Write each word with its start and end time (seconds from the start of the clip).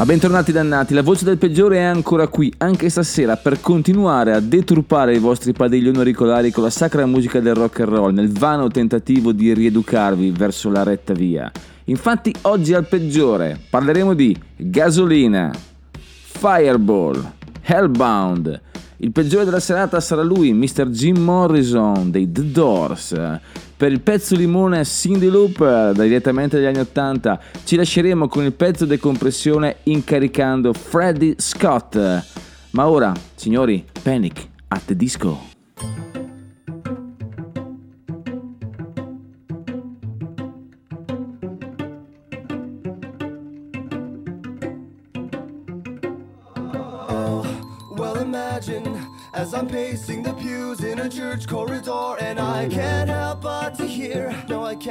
Ah, 0.00 0.06
bentornati 0.06 0.50
dannati, 0.50 0.94
la 0.94 1.02
voce 1.02 1.26
del 1.26 1.36
peggiore 1.36 1.76
è 1.76 1.82
ancora 1.82 2.26
qui, 2.26 2.50
anche 2.56 2.88
stasera, 2.88 3.36
per 3.36 3.60
continuare 3.60 4.32
a 4.32 4.40
deturpare 4.40 5.14
i 5.14 5.18
vostri 5.18 5.52
padiglioni 5.52 5.98
auricolari 5.98 6.50
con 6.50 6.62
la 6.62 6.70
sacra 6.70 7.04
musica 7.04 7.38
del 7.38 7.54
rock 7.54 7.80
and 7.80 7.88
roll, 7.90 8.14
nel 8.14 8.32
vano 8.32 8.68
tentativo 8.68 9.32
di 9.32 9.52
rieducarvi 9.52 10.30
verso 10.30 10.70
la 10.70 10.84
retta 10.84 11.12
via. 11.12 11.52
Infatti 11.84 12.34
oggi 12.42 12.72
al 12.72 12.86
peggiore 12.86 13.60
parleremo 13.68 14.14
di 14.14 14.34
gasolina, 14.56 15.52
fireball, 15.90 17.32
hellbound. 17.60 18.58
Il 19.02 19.12
peggiore 19.12 19.46
della 19.46 19.60
serata 19.60 19.98
sarà 19.98 20.22
lui, 20.22 20.52
Mr. 20.52 20.88
Jim 20.88 21.16
Morrison 21.20 22.10
dei 22.10 22.30
The 22.30 22.50
Doors. 22.50 23.14
Per 23.74 23.90
il 23.90 24.02
pezzo 24.02 24.36
limone 24.36 24.84
Cindy 24.84 25.28
Looper, 25.28 25.94
direttamente 25.94 26.58
dagli 26.58 26.66
anni 26.66 26.80
80, 26.80 27.40
ci 27.64 27.76
lasceremo 27.76 28.28
con 28.28 28.44
il 28.44 28.52
pezzo 28.52 28.84
decompressione 28.84 29.76
incaricando 29.84 30.74
Freddie 30.74 31.36
Scott. 31.38 31.96
Ma 32.72 32.88
ora, 32.88 33.14
signori, 33.36 33.82
Panic 34.02 34.46
at 34.68 34.84
the 34.84 34.94
Disco. 34.94 35.49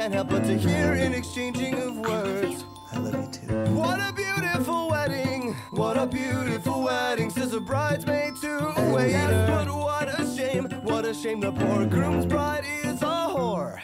Can't 0.00 0.14
help 0.14 0.30
but 0.30 0.44
to 0.44 0.56
hear 0.56 0.94
an 0.94 1.12
exchanging 1.12 1.74
of 1.74 1.98
words. 1.98 2.64
I 2.90 2.98
love 3.00 3.14
you 3.22 3.30
too. 3.30 3.74
What 3.74 4.00
a 4.00 4.10
beautiful 4.14 4.88
wedding! 4.88 5.52
What 5.72 5.98
a 5.98 6.06
beautiful 6.06 6.84
wedding! 6.84 7.28
Says 7.28 7.52
a 7.52 7.60
bridesmaid 7.60 8.36
to 8.36 8.80
a 8.80 8.94
waiter. 8.94 9.10
Yes, 9.10 9.50
But 9.50 9.76
what 9.76 10.08
a 10.18 10.24
shame! 10.34 10.64
What 10.84 11.04
a 11.04 11.12
shame! 11.12 11.40
The 11.40 11.52
poor 11.52 11.84
groom's 11.84 12.24
bride 12.24 12.64
is 12.82 13.02
a 13.02 13.28
whore. 13.34 13.78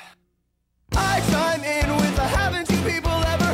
I 0.92 1.20
chime 1.30 1.62
in 1.62 1.94
with 1.96 2.18
a 2.18 2.28
haven't 2.38 2.70
you 2.70 2.78
people 2.90 3.12
ever 3.12 3.45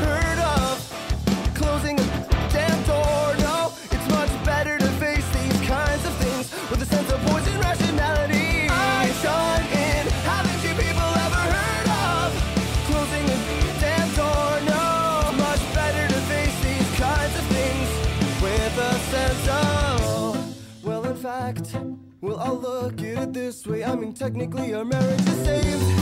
fact, 21.64 21.86
well, 22.20 22.38
I'll 22.38 22.58
look 22.58 23.00
at 23.02 23.22
it 23.22 23.32
this 23.32 23.66
way. 23.66 23.84
I 23.84 23.94
mean, 23.94 24.12
technically, 24.12 24.74
our 24.74 24.84
marriage 24.84 25.20
is 25.20 25.44
saved. 25.44 26.01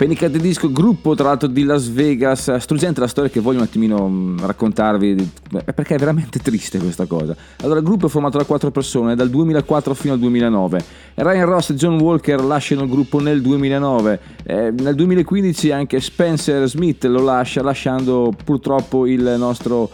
Panic 0.00 0.22
at 0.22 0.32
the 0.32 0.38
Disco, 0.38 0.72
gruppo 0.72 1.14
tra 1.14 1.26
l'altro 1.26 1.46
di 1.46 1.62
Las 1.62 1.90
Vegas, 1.90 2.56
struggente 2.56 3.00
la 3.00 3.06
storia 3.06 3.30
che 3.30 3.38
voglio 3.38 3.58
un 3.58 3.64
attimino 3.64 4.08
mh, 4.08 4.46
raccontarvi, 4.46 5.30
eh, 5.66 5.72
perché 5.74 5.96
è 5.96 5.98
veramente 5.98 6.38
triste 6.38 6.78
questa 6.78 7.04
cosa. 7.04 7.36
Allora, 7.60 7.80
il 7.80 7.84
gruppo 7.84 8.06
è 8.06 8.08
formato 8.08 8.38
da 8.38 8.44
quattro 8.44 8.70
persone, 8.70 9.14
dal 9.14 9.28
2004 9.28 9.92
fino 9.92 10.14
al 10.14 10.18
2009. 10.18 10.84
Ryan 11.16 11.44
Ross 11.44 11.68
e 11.68 11.74
John 11.74 12.00
Walker 12.00 12.42
lasciano 12.42 12.84
il 12.84 12.88
gruppo 12.88 13.20
nel 13.20 13.42
2009, 13.42 14.20
Eh, 14.44 14.70
nel 14.70 14.94
2015 14.94 15.70
anche 15.70 16.00
Spencer 16.00 16.66
Smith 16.66 17.04
lo 17.04 17.22
lascia, 17.22 17.62
lasciando 17.62 18.32
purtroppo 18.42 19.06
il 19.06 19.34
nostro 19.36 19.90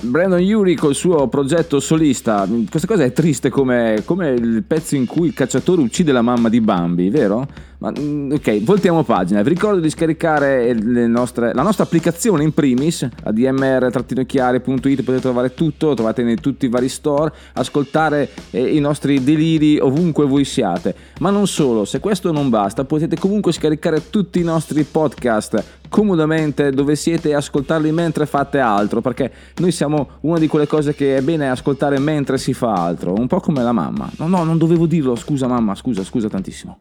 Brandon 0.00 0.38
Yuri 0.38 0.74
col 0.76 0.94
suo 0.94 1.26
progetto 1.28 1.80
solista, 1.80 2.46
questa 2.70 2.86
cosa 2.86 3.04
è 3.04 3.12
triste 3.12 3.50
come, 3.50 4.02
come 4.04 4.30
il 4.30 4.62
pezzo 4.64 4.94
in 4.94 5.06
cui 5.06 5.28
il 5.28 5.34
cacciatore 5.34 5.80
uccide 5.80 6.12
la 6.12 6.22
mamma 6.22 6.48
di 6.48 6.60
Bambi, 6.60 7.10
vero? 7.10 7.46
Ma, 7.78 7.92
mm, 7.96 8.32
ok, 8.32 8.62
voltiamo 8.64 9.04
pagina. 9.04 9.40
Vi 9.42 9.48
ricordo 9.50 9.78
di 9.78 9.88
scaricare 9.88 10.72
nostre- 10.74 11.54
la 11.54 11.62
nostra 11.62 11.84
applicazione 11.84 12.42
in 12.42 12.52
primis, 12.52 13.08
admr-chiari.it, 13.22 15.02
potete 15.02 15.20
trovare 15.20 15.54
tutto, 15.54 15.94
trovate 15.94 16.22
in 16.22 16.40
tutti 16.40 16.66
i 16.66 16.68
vari 16.68 16.88
store, 16.88 17.32
ascoltare 17.54 18.28
eh, 18.50 18.74
i 18.74 18.80
nostri 18.80 19.22
deliri 19.22 19.78
ovunque 19.78 20.26
voi 20.26 20.44
siate. 20.44 20.94
Ma 21.20 21.30
non 21.30 21.46
solo, 21.46 21.84
se 21.84 22.00
questo 22.00 22.32
non 22.32 22.48
basta, 22.48 22.84
potete 22.84 23.16
comunque 23.16 23.52
scaricare 23.52 24.10
tutti 24.10 24.40
i 24.40 24.44
nostri 24.44 24.82
podcast 24.82 25.76
comodamente 25.88 26.70
dove 26.70 26.96
siete 26.96 27.30
e 27.30 27.34
ascoltarli 27.34 27.90
mentre 27.92 28.26
fate 28.26 28.58
altro, 28.58 29.00
perché 29.00 29.30
noi 29.56 29.72
siamo 29.72 29.87
una 30.20 30.38
di 30.38 30.46
quelle 30.46 30.66
cose 30.66 30.94
che 30.94 31.16
è 31.16 31.22
bene 31.22 31.48
ascoltare 31.48 31.98
mentre 31.98 32.38
si 32.38 32.52
fa 32.52 32.72
altro, 32.72 33.14
un 33.14 33.26
po' 33.26 33.40
come 33.40 33.62
la 33.62 33.72
mamma. 33.72 34.10
No, 34.18 34.26
no, 34.26 34.44
non 34.44 34.58
dovevo 34.58 34.86
dirlo, 34.86 35.14
scusa 35.16 35.46
mamma, 35.46 35.74
scusa, 35.74 36.04
scusa 36.04 36.28
tantissimo. 36.28 36.78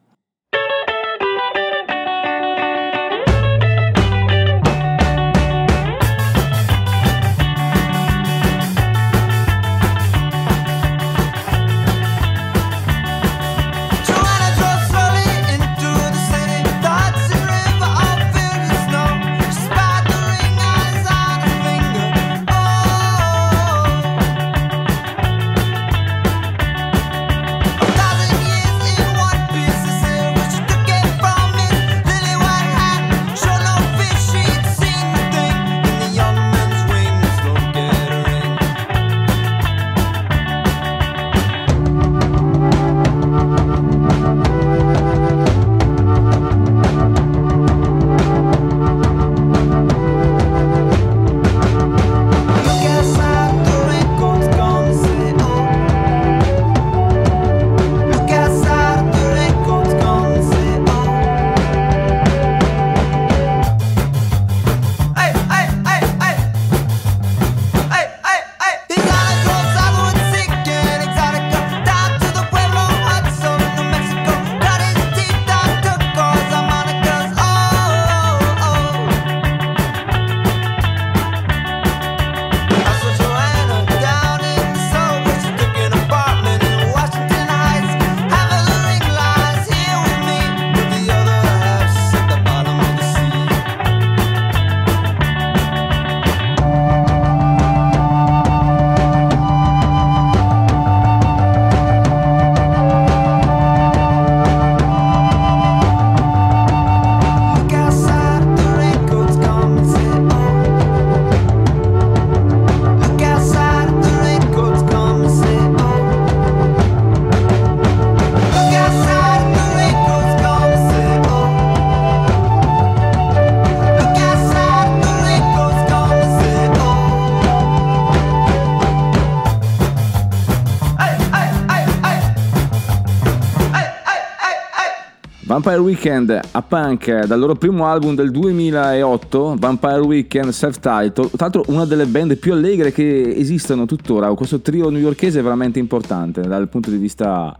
Vampire 135.67 135.85
Weekend 135.85 136.39
a 136.51 136.61
punk 136.61 137.25
dal 137.25 137.37
loro 137.37 137.53
primo 137.55 137.87
album 137.87 138.15
del 138.15 138.31
2008, 138.31 139.55
Vampire 139.59 139.99
Weekend 139.99 140.51
self-titled, 140.51 141.31
tra 141.31 141.49
l'altro 141.49 141.65
una 141.67 141.83
delle 141.83 142.05
band 142.05 142.37
più 142.37 142.53
allegre 142.53 142.93
che 142.93 143.35
esistono 143.35 143.85
tuttora, 143.85 144.33
questo 144.33 144.61
trio 144.61 144.89
newyorkese 144.89 145.39
è 145.39 145.43
veramente 145.43 145.77
importante 145.77 146.39
dal 146.39 146.69
punto 146.69 146.89
di 146.89 146.95
vista 146.95 147.53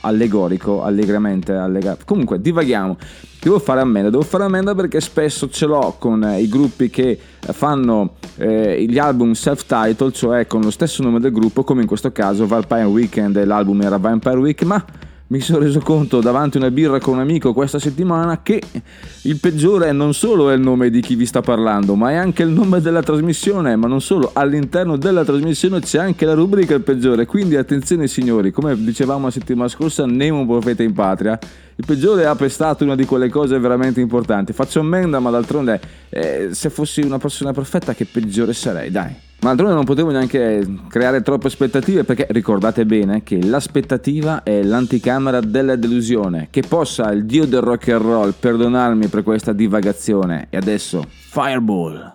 allegorico, 0.00 0.82
allegramente, 0.82 1.52
allegra... 1.52 1.96
comunque 2.04 2.40
divaghiamo. 2.40 2.96
Devo 3.40 3.60
fare 3.60 3.80
ammenda, 3.80 4.10
devo 4.10 4.24
fare 4.24 4.42
ammenda 4.42 4.74
perché 4.74 5.00
spesso 5.00 5.48
ce 5.48 5.66
l'ho 5.66 5.94
con 6.00 6.24
eh, 6.24 6.40
i 6.40 6.48
gruppi 6.48 6.90
che 6.90 7.16
fanno 7.38 8.14
eh, 8.38 8.84
gli 8.88 8.98
album 8.98 9.34
self-titled, 9.34 10.10
cioè 10.10 10.48
con 10.48 10.62
lo 10.62 10.72
stesso 10.72 11.00
nome 11.04 11.20
del 11.20 11.30
gruppo, 11.30 11.62
come 11.62 11.82
in 11.82 11.86
questo 11.86 12.10
caso 12.10 12.44
Vampire 12.44 12.86
Weekend, 12.86 13.40
l'album 13.44 13.82
era 13.82 13.98
Vampire 13.98 14.38
Week, 14.38 14.60
ma 14.64 14.84
mi 15.28 15.40
sono 15.40 15.58
reso 15.58 15.80
conto 15.80 16.20
davanti 16.20 16.56
a 16.56 16.60
una 16.60 16.70
birra 16.70 17.00
con 17.00 17.14
un 17.14 17.20
amico 17.20 17.52
questa 17.52 17.80
settimana 17.80 18.42
che 18.42 18.62
il 19.22 19.40
peggiore 19.40 19.90
non 19.90 20.14
solo 20.14 20.50
è 20.50 20.54
il 20.54 20.60
nome 20.60 20.88
di 20.88 21.00
chi 21.00 21.16
vi 21.16 21.26
sta 21.26 21.40
parlando, 21.40 21.96
ma 21.96 22.12
è 22.12 22.14
anche 22.14 22.44
il 22.44 22.50
nome 22.50 22.80
della 22.80 23.02
trasmissione, 23.02 23.74
ma 23.74 23.88
non 23.88 24.00
solo, 24.00 24.30
all'interno 24.34 24.96
della 24.96 25.24
trasmissione 25.24 25.80
c'è 25.80 25.98
anche 25.98 26.24
la 26.26 26.34
rubrica 26.34 26.74
il 26.74 26.82
peggiore, 26.82 27.26
quindi 27.26 27.56
attenzione 27.56 28.06
signori, 28.06 28.52
come 28.52 28.80
dicevamo 28.80 29.24
la 29.24 29.32
settimana 29.32 29.68
scorsa, 29.68 30.06
Nemo 30.06 30.46
profeta 30.46 30.84
in 30.84 30.92
patria, 30.92 31.36
il 31.74 31.84
peggiore 31.84 32.26
ha 32.26 32.36
pestato 32.36 32.84
una 32.84 32.94
di 32.94 33.04
quelle 33.04 33.28
cose 33.28 33.58
veramente 33.58 34.00
importanti, 34.00 34.52
faccio 34.52 34.78
ammenda 34.78 35.18
ma 35.18 35.30
d'altronde 35.30 35.80
eh, 36.08 36.50
se 36.52 36.70
fossi 36.70 37.00
una 37.00 37.18
persona 37.18 37.52
perfetta 37.52 37.94
che 37.94 38.04
peggiore 38.04 38.52
sarei, 38.52 38.92
dai. 38.92 39.25
Ma 39.40 39.48
d'altronde 39.48 39.74
non 39.74 39.84
potevo 39.84 40.10
neanche 40.10 40.66
creare 40.88 41.22
troppe 41.22 41.46
aspettative 41.46 42.04
perché 42.04 42.26
ricordate 42.30 42.84
bene 42.86 43.22
che 43.22 43.42
l'aspettativa 43.42 44.42
è 44.42 44.62
l'anticamera 44.62 45.40
della 45.40 45.76
delusione. 45.76 46.48
Che 46.50 46.62
possa 46.66 47.10
il 47.12 47.26
dio 47.26 47.46
del 47.46 47.60
rock 47.60 47.88
and 47.88 48.02
roll 48.02 48.34
perdonarmi 48.38 49.08
per 49.08 49.22
questa 49.22 49.52
divagazione. 49.52 50.46
E 50.50 50.56
adesso, 50.56 51.04
Fireball! 51.08 52.14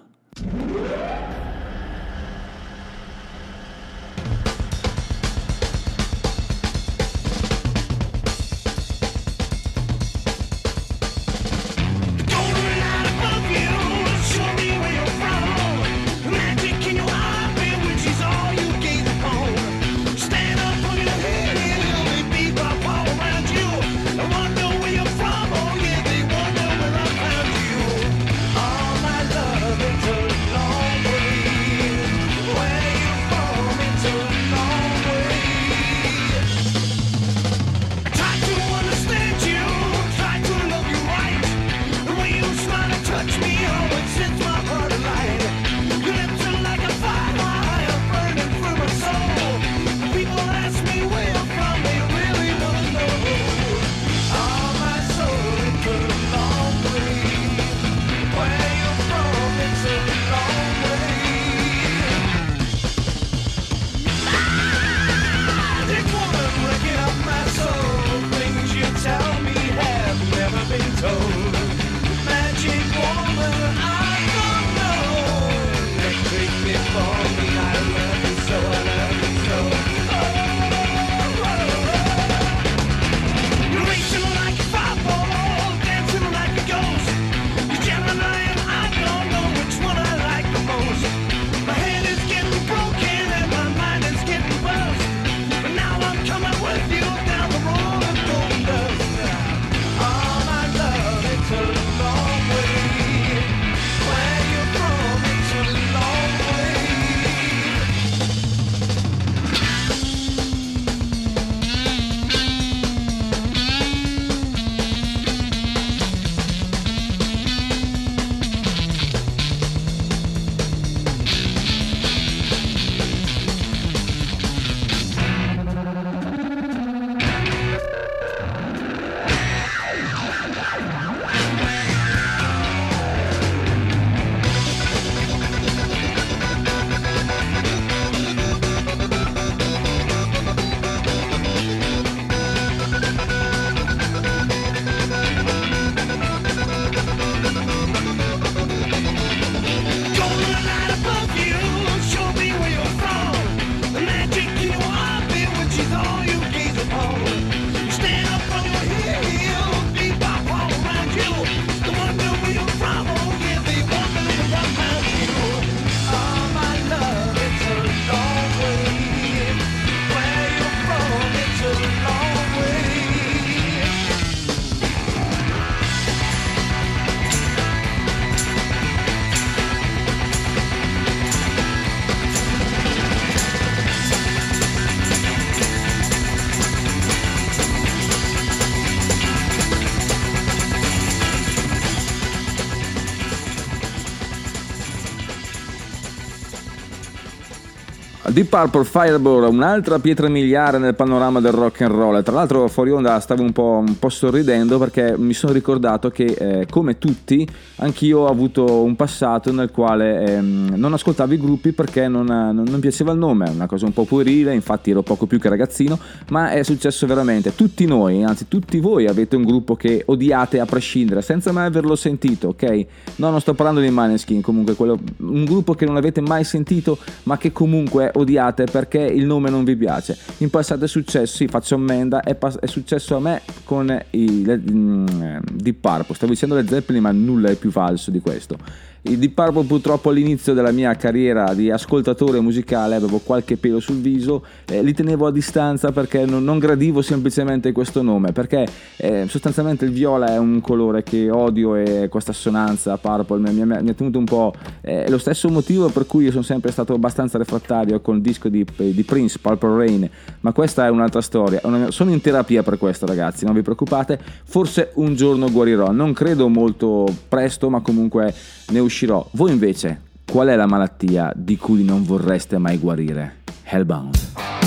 Deep 198.31 198.47
Purple 198.47 198.85
Fireball, 198.85 199.51
un'altra 199.51 199.99
pietra 199.99 200.29
miliare 200.29 200.77
nel 200.77 200.95
panorama 200.95 201.41
del 201.41 201.51
rock 201.51 201.81
and 201.81 201.93
roll. 201.93 202.23
Tra 202.23 202.33
l'altro 202.33 202.69
fuori 202.69 202.89
onda 202.89 203.19
stavo 203.19 203.41
un 203.41 203.51
po', 203.51 203.83
un 203.85 203.99
po 203.99 204.07
sorridendo 204.07 204.77
perché 204.77 205.15
mi 205.17 205.33
sono 205.33 205.51
ricordato 205.51 206.09
che 206.09 206.23
eh, 206.23 206.65
come 206.69 206.97
tutti 206.97 207.45
anch'io 207.77 208.19
ho 208.19 208.27
avuto 208.27 208.83
un 208.83 208.95
passato 208.95 209.51
nel 209.51 209.69
quale 209.71 210.23
ehm, 210.23 210.73
non 210.75 210.93
ascoltavo 210.93 211.33
i 211.33 211.37
gruppi 211.37 211.73
perché 211.73 212.07
non, 212.07 212.25
non, 212.25 212.63
non 212.63 212.79
piaceva 212.79 213.11
il 213.11 213.17
nome, 213.17 213.47
è 213.47 213.49
una 213.49 213.65
cosa 213.65 213.85
un 213.85 213.91
po' 213.91 214.05
puerile, 214.05 214.53
infatti 214.53 214.91
ero 214.91 215.01
poco 215.01 215.25
più 215.25 215.37
che 215.37 215.49
ragazzino, 215.49 215.99
ma 216.29 216.51
è 216.51 216.63
successo 216.63 217.05
veramente. 217.05 217.53
Tutti 217.53 217.85
noi, 217.85 218.23
anzi 218.23 218.47
tutti 218.47 218.79
voi 218.79 219.07
avete 219.07 219.35
un 219.35 219.43
gruppo 219.43 219.75
che 219.75 220.03
odiate 220.05 220.61
a 220.61 220.65
prescindere, 220.65 221.21
senza 221.21 221.51
mai 221.51 221.65
averlo 221.65 221.97
sentito, 221.97 222.49
ok? 222.49 222.85
No, 223.17 223.29
non 223.29 223.41
sto 223.41 223.53
parlando 223.55 223.81
di 223.81 223.89
Maneskin, 223.89 224.39
comunque 224.41 224.75
quello, 224.75 224.97
un 225.17 225.43
gruppo 225.43 225.73
che 225.73 225.85
non 225.85 225.97
avete 225.97 226.21
mai 226.21 226.45
sentito 226.45 226.97
ma 227.23 227.37
che 227.37 227.51
comunque 227.51 228.09
odiate 228.21 228.65
perché 228.65 228.99
il 228.99 229.25
nome 229.25 229.49
non 229.49 229.63
vi 229.63 229.75
piace. 229.75 230.17
In 230.37 230.49
passato 230.49 230.85
è 230.85 230.87
successo, 230.87 231.35
sì, 231.35 231.47
faccio 231.47 231.75
ammenda, 231.75 232.21
è, 232.21 232.35
pass- 232.35 232.59
è 232.59 232.67
successo 232.67 233.15
a 233.15 233.19
me 233.19 233.41
con 233.63 233.95
i, 234.11 234.45
le, 234.45 234.57
mh, 234.57 235.41
Deep 235.53 235.77
Purple. 235.79 236.15
Stavo 236.15 236.31
dicendo 236.31 236.55
le 236.55 236.65
Zeppelin, 236.67 237.01
ma 237.01 237.11
nulla 237.11 237.49
è 237.49 237.55
più 237.55 237.71
falso 237.71 238.11
di 238.11 238.19
questo 238.19 238.89
i 239.03 239.17
Deep 239.17 239.33
Purple 239.33 239.63
purtroppo 239.63 240.11
all'inizio 240.11 240.53
della 240.53 240.71
mia 240.71 240.93
carriera 240.93 241.55
di 241.55 241.71
ascoltatore 241.71 242.39
musicale 242.39 242.93
avevo 242.93 243.17
qualche 243.17 243.57
pelo 243.57 243.79
sul 243.79 243.95
viso, 243.95 244.45
eh, 244.67 244.83
li 244.83 244.93
tenevo 244.93 245.25
a 245.25 245.31
distanza 245.31 245.91
perché 245.91 246.23
non, 246.27 246.43
non 246.43 246.59
gradivo 246.59 247.01
semplicemente 247.01 247.71
questo 247.71 248.03
nome, 248.03 248.31
perché 248.31 248.67
eh, 248.97 249.25
sostanzialmente 249.27 249.85
il 249.85 249.91
viola 249.91 250.35
è 250.35 250.37
un 250.37 250.61
colore 250.61 251.01
che 251.01 251.31
odio 251.31 251.75
e 251.75 252.09
questa 252.09 252.29
assonanza 252.29 252.95
Purple 252.97 253.39
mi, 253.51 253.65
mi 253.65 253.89
ha 253.89 253.93
tenuto 253.95 254.19
un 254.19 254.25
po'... 254.25 254.53
Eh, 254.81 255.09
lo 255.09 255.17
stesso 255.17 255.49
motivo 255.49 255.89
per 255.89 256.05
cui 256.05 256.25
io 256.25 256.31
sono 256.31 256.43
sempre 256.43 256.71
stato 256.71 256.93
abbastanza 256.93 257.39
refrattario 257.39 258.01
con 258.01 258.17
il 258.17 258.21
disco 258.21 258.49
di, 258.49 258.63
di 258.75 259.03
Prince, 259.03 259.39
Purple 259.41 259.77
Rain, 259.77 260.07
ma 260.41 260.51
questa 260.51 260.85
è 260.85 260.89
un'altra 260.91 261.21
storia, 261.21 261.59
una, 261.63 261.89
sono 261.89 262.11
in 262.11 262.21
terapia 262.21 262.61
per 262.61 262.77
questo 262.77 263.07
ragazzi, 263.07 263.45
non 263.45 263.55
vi 263.55 263.63
preoccupate, 263.63 264.19
forse 264.43 264.91
un 264.95 265.15
giorno 265.15 265.49
guarirò, 265.49 265.91
non 265.91 266.13
credo 266.13 266.47
molto 266.49 267.07
presto 267.27 267.67
ma 267.71 267.79
comunque 267.79 268.31
ne 268.67 268.77
uscirò 268.77 268.89
uscirò. 268.91 269.25
Voi 269.31 269.51
invece, 269.51 270.01
qual 270.29 270.49
è 270.49 270.55
la 270.55 270.67
malattia 270.67 271.31
di 271.33 271.55
cui 271.55 271.83
non 271.83 272.03
vorreste 272.03 272.57
mai 272.57 272.77
guarire? 272.77 273.37
Hellbound. 273.63 274.60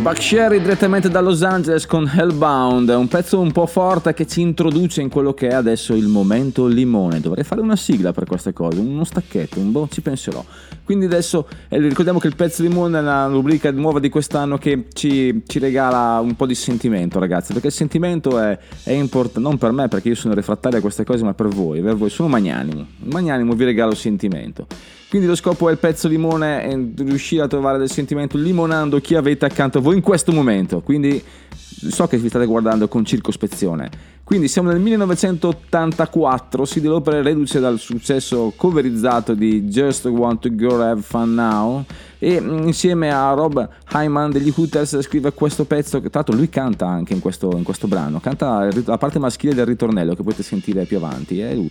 Buck 0.00 0.22
Sherry 0.22 0.62
direttamente 0.62 1.10
da 1.10 1.20
Los 1.20 1.42
Angeles 1.42 1.84
con 1.84 2.10
Hellbound, 2.10 2.88
un 2.88 3.06
pezzo 3.06 3.38
un 3.38 3.52
po' 3.52 3.66
forte 3.66 4.14
che 4.14 4.26
ci 4.26 4.40
introduce 4.40 5.02
in 5.02 5.10
quello 5.10 5.34
che 5.34 5.48
è 5.48 5.52
adesso 5.52 5.94
il 5.94 6.06
momento 6.06 6.66
limone. 6.66 7.20
Dovrei 7.20 7.44
fare 7.44 7.60
una 7.60 7.76
sigla 7.76 8.10
per 8.10 8.24
queste 8.24 8.54
cose, 8.54 8.80
uno 8.80 9.04
stacchetto, 9.04 9.60
un 9.60 9.70
po' 9.72 9.88
ci 9.90 10.00
penserò. 10.00 10.42
Quindi 10.84 11.04
adesso 11.04 11.46
eh, 11.68 11.78
ricordiamo 11.78 12.18
che 12.18 12.28
il 12.28 12.34
pezzo 12.34 12.62
limone 12.62 12.96
è 12.96 13.02
una 13.02 13.26
rubrica 13.26 13.70
nuova 13.72 14.00
di 14.00 14.08
quest'anno 14.08 14.56
che 14.56 14.86
ci, 14.94 15.42
ci 15.46 15.58
regala 15.58 16.18
un 16.20 16.34
po' 16.34 16.46
di 16.46 16.54
sentimento, 16.54 17.18
ragazzi, 17.18 17.52
perché 17.52 17.68
il 17.68 17.74
sentimento 17.74 18.38
è, 18.40 18.58
è 18.84 18.92
importante, 18.92 19.40
non 19.40 19.58
per 19.58 19.72
me 19.72 19.88
perché 19.88 20.08
io 20.08 20.14
sono 20.14 20.32
refrattario 20.32 20.78
a 20.78 20.80
queste 20.80 21.04
cose, 21.04 21.24
ma 21.24 21.34
per 21.34 21.48
voi, 21.48 21.82
per 21.82 21.96
voi 21.96 22.08
sono 22.08 22.30
magnanimo. 22.30 22.86
Magnanimo 23.00 23.52
vi 23.52 23.64
regalo 23.64 23.94
sentimento. 23.94 24.66
Quindi 25.10 25.26
lo 25.26 25.34
scopo 25.34 25.68
è 25.68 25.72
il 25.72 25.78
pezzo 25.78 26.06
limone 26.06 26.64
e 26.64 26.92
riuscire 26.98 27.42
a 27.42 27.48
trovare 27.48 27.78
del 27.78 27.90
sentimento 27.90 28.38
limonando 28.38 29.00
chi 29.00 29.16
avete 29.16 29.44
accanto 29.44 29.78
a 29.78 29.80
voi 29.80 29.96
in 29.96 30.02
questo 30.02 30.30
momento. 30.30 30.82
Quindi 30.82 31.20
so 31.88 32.06
che 32.06 32.16
vi 32.16 32.28
state 32.28 32.46
guardando 32.46 32.86
con 32.86 33.04
circospezione. 33.04 33.90
Quindi 34.22 34.46
siamo 34.46 34.70
nel 34.70 34.78
1984, 34.78 36.62
CD 36.62 36.84
Lauper 36.84 37.24
reduce 37.24 37.58
dal 37.58 37.80
successo 37.80 38.52
coverizzato 38.54 39.34
di 39.34 39.62
Just 39.62 40.06
Want 40.06 40.42
to 40.42 40.54
Go 40.54 40.80
Have 40.80 41.00
Fun 41.00 41.34
Now 41.34 41.84
e 42.16 42.40
mm, 42.40 42.68
insieme 42.68 43.12
a 43.12 43.32
Rob 43.32 43.68
Hyman 43.92 44.30
degli 44.30 44.52
Hooters 44.54 45.00
scrive 45.00 45.32
questo 45.32 45.64
pezzo 45.64 46.00
che 46.00 46.10
tra 46.10 46.20
l'altro 46.20 46.36
lui 46.36 46.48
canta 46.48 46.86
anche 46.86 47.14
in 47.14 47.18
questo, 47.18 47.50
in 47.56 47.64
questo 47.64 47.88
brano, 47.88 48.20
canta 48.20 48.68
la 48.84 48.98
parte 48.98 49.18
maschile 49.18 49.54
del 49.54 49.66
ritornello 49.66 50.14
che 50.14 50.22
potete 50.22 50.44
sentire 50.44 50.84
più 50.84 50.98
avanti, 50.98 51.42
lui. 51.52 51.70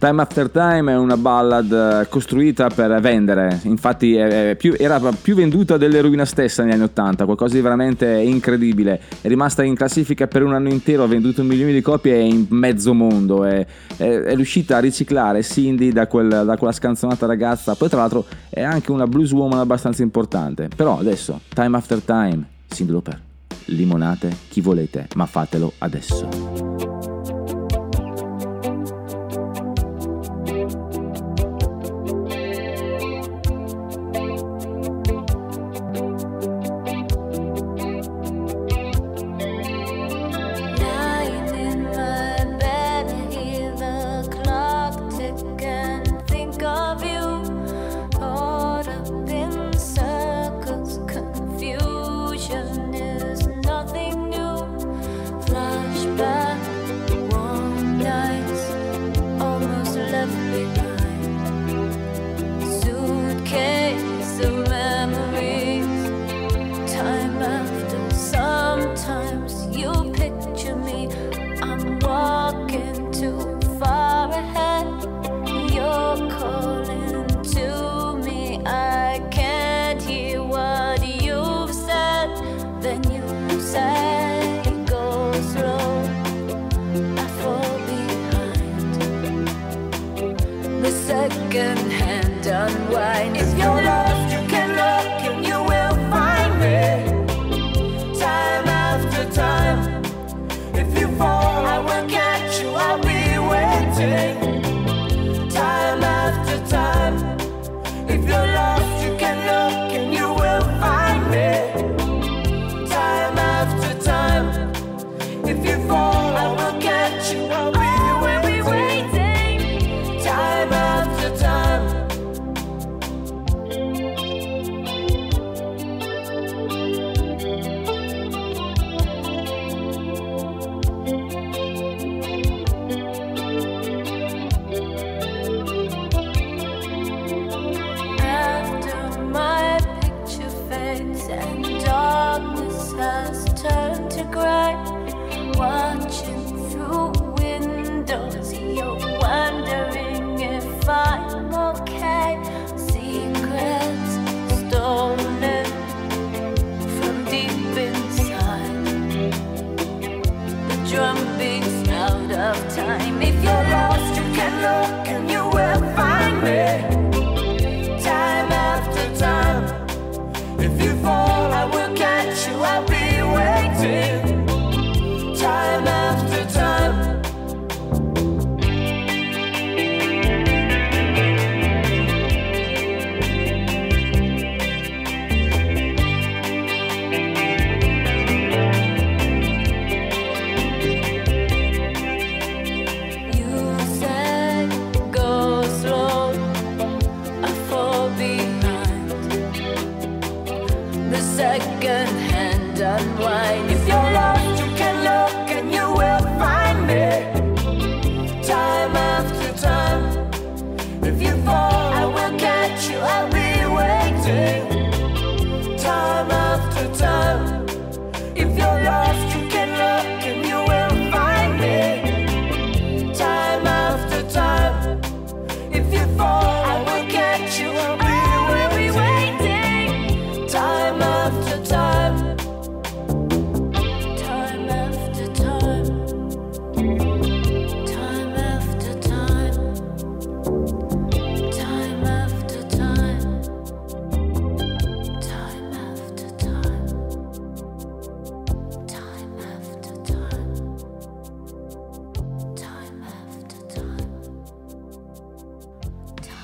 Time 0.00 0.22
After 0.22 0.48
Time 0.48 0.92
è 0.92 0.96
una 0.96 1.18
ballad 1.18 1.70
eh, 1.70 2.08
costruita 2.08 2.68
per 2.68 2.98
vendere, 3.02 3.60
infatti 3.64 4.14
è- 4.16 4.56
più- 4.56 4.74
era 4.78 4.98
più 5.20 5.34
venduta 5.34 5.76
dell'eroina 5.76 6.24
stessa 6.24 6.62
negli 6.62 6.72
anni 6.72 6.84
80, 6.84 7.26
qualcosa 7.26 7.56
di 7.56 7.60
veramente 7.60 8.06
incredibile. 8.08 8.98
È 9.20 9.28
rimasta 9.28 9.62
in 9.62 9.74
classifica 9.74 10.26
per 10.26 10.42
un 10.42 10.54
anno 10.54 10.70
intero, 10.70 11.02
ha 11.02 11.06
venduto 11.06 11.42
milioni 11.42 11.74
di 11.74 11.82
copie 11.82 12.16
in 12.18 12.46
mezzo 12.48 12.94
mondo, 12.94 13.44
è, 13.44 13.66
è- 13.98 14.34
riuscita 14.34 14.78
a 14.78 14.80
riciclare 14.80 15.42
Cindy 15.42 15.92
da, 15.92 16.06
quel- 16.06 16.44
da 16.46 16.56
quella 16.56 16.72
scanzonata 16.72 17.26
ragazza, 17.26 17.74
poi 17.74 17.90
tra 17.90 17.98
l'altro 17.98 18.24
è 18.48 18.62
anche 18.62 18.92
una 18.92 19.06
blues 19.06 19.32
woman 19.32 19.58
abbastanza 19.58 20.00
importante. 20.02 20.70
Però 20.74 20.98
adesso, 20.98 21.40
Time 21.52 21.76
After 21.76 22.00
Time, 22.00 22.42
Cindy 22.68 22.92
Lauper, 22.92 23.20
limonate 23.66 24.34
chi 24.48 24.62
volete, 24.62 25.08
ma 25.14 25.26
fatelo 25.26 25.74
adesso. 25.76 27.19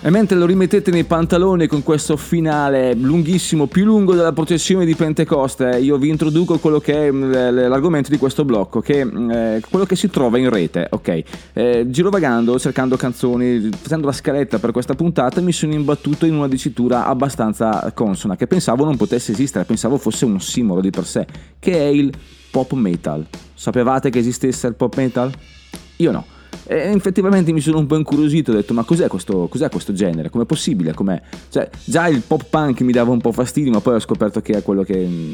E 0.07 0.11
mentre 0.11 0.37
lo 0.37 0.47
rimettete 0.47 0.92
nei 0.92 1.03
pantaloni 1.03 1.66
con 1.66 1.83
questo 1.83 2.16
finale 2.16 2.95
lunghissimo, 2.95 3.66
più 3.66 3.85
lungo 3.85 4.14
della 4.14 4.33
processione 4.33 4.85
di 4.85 4.95
Pentecoste, 4.95 5.81
io 5.81 5.99
vi 5.99 6.11
introduco 6.11 6.59
quello 6.59 6.79
che 6.79 7.09
è 7.09 7.11
mm, 7.11 7.33
l'argomento 7.69 8.09
di 8.09 8.16
questo 8.16 8.45
blocco, 8.45 8.81
che 8.81 9.05
mm, 9.05 9.31
è 9.31 9.61
quello 9.69 9.85
che 9.85 9.97
si 9.97 10.09
trova 10.09 10.38
in 10.38 10.49
rete, 10.49 10.87
ok? 10.88 11.23
Eh, 11.55 11.87
girovagando, 11.88 12.57
cercando 12.61 12.97
canzoni, 12.97 13.69
facendo 13.77 14.07
la 14.07 14.12
scaletta 14.12 14.61
per 14.61 14.71
questa 14.71 14.95
puntata, 14.95 15.40
mi 15.40 15.51
sono 15.51 15.73
imbattuto 15.73 16.25
in 16.25 16.37
una 16.37 16.47
dicitura 16.47 17.07
abbastanza 17.07 17.90
consona, 17.92 18.37
che 18.37 18.47
pensavo 18.47 18.85
non 18.85 18.97
potesse 18.97 19.33
esistere, 19.33 19.64
pensavo 19.64 19.99
fosse 19.99 20.25
un 20.25 20.40
simbolo 20.40 20.81
di 20.81 20.90
per 20.90 21.05
sé, 21.05 21.27
che 21.59 21.73
è 21.73 21.87
il 21.87 22.14
pop 22.53 22.75
metal. 22.75 23.27
Sapevate 23.55 24.11
che 24.11 24.21
esistesse 24.21 24.69
il 24.69 24.75
pop 24.77 24.95
metal? 24.95 25.33
Io 25.97 26.12
no. 26.12 26.36
E 26.66 26.92
effettivamente 26.94 27.52
mi 27.52 27.61
sono 27.61 27.79
un 27.79 27.87
po' 27.87 27.96
incuriosito, 27.96 28.50
ho 28.50 28.55
detto 28.55 28.74
ma 28.74 28.83
cos'è 28.83 29.07
questo, 29.07 29.46
cos'è 29.48 29.68
questo 29.68 29.92
genere? 29.92 30.31
Com'è 30.31 30.44
possibile? 30.44 30.94
Com'è? 30.94 31.20
Cioè, 31.48 31.70
già 31.85 32.09
il 32.09 32.22
pop 32.26 32.44
punk 32.48 32.81
mi 32.81 32.92
dava 32.92 33.12
un 33.12 33.20
po' 33.20 33.33
fastidio, 33.33 33.70
ma 33.70 33.81
poi 33.81 33.94
ho 33.94 34.00
scoperto 34.00 34.40
che 34.40 34.55
è 34.55 34.62
quello 34.62 34.83
che... 34.83 35.07
mm, 35.07 35.33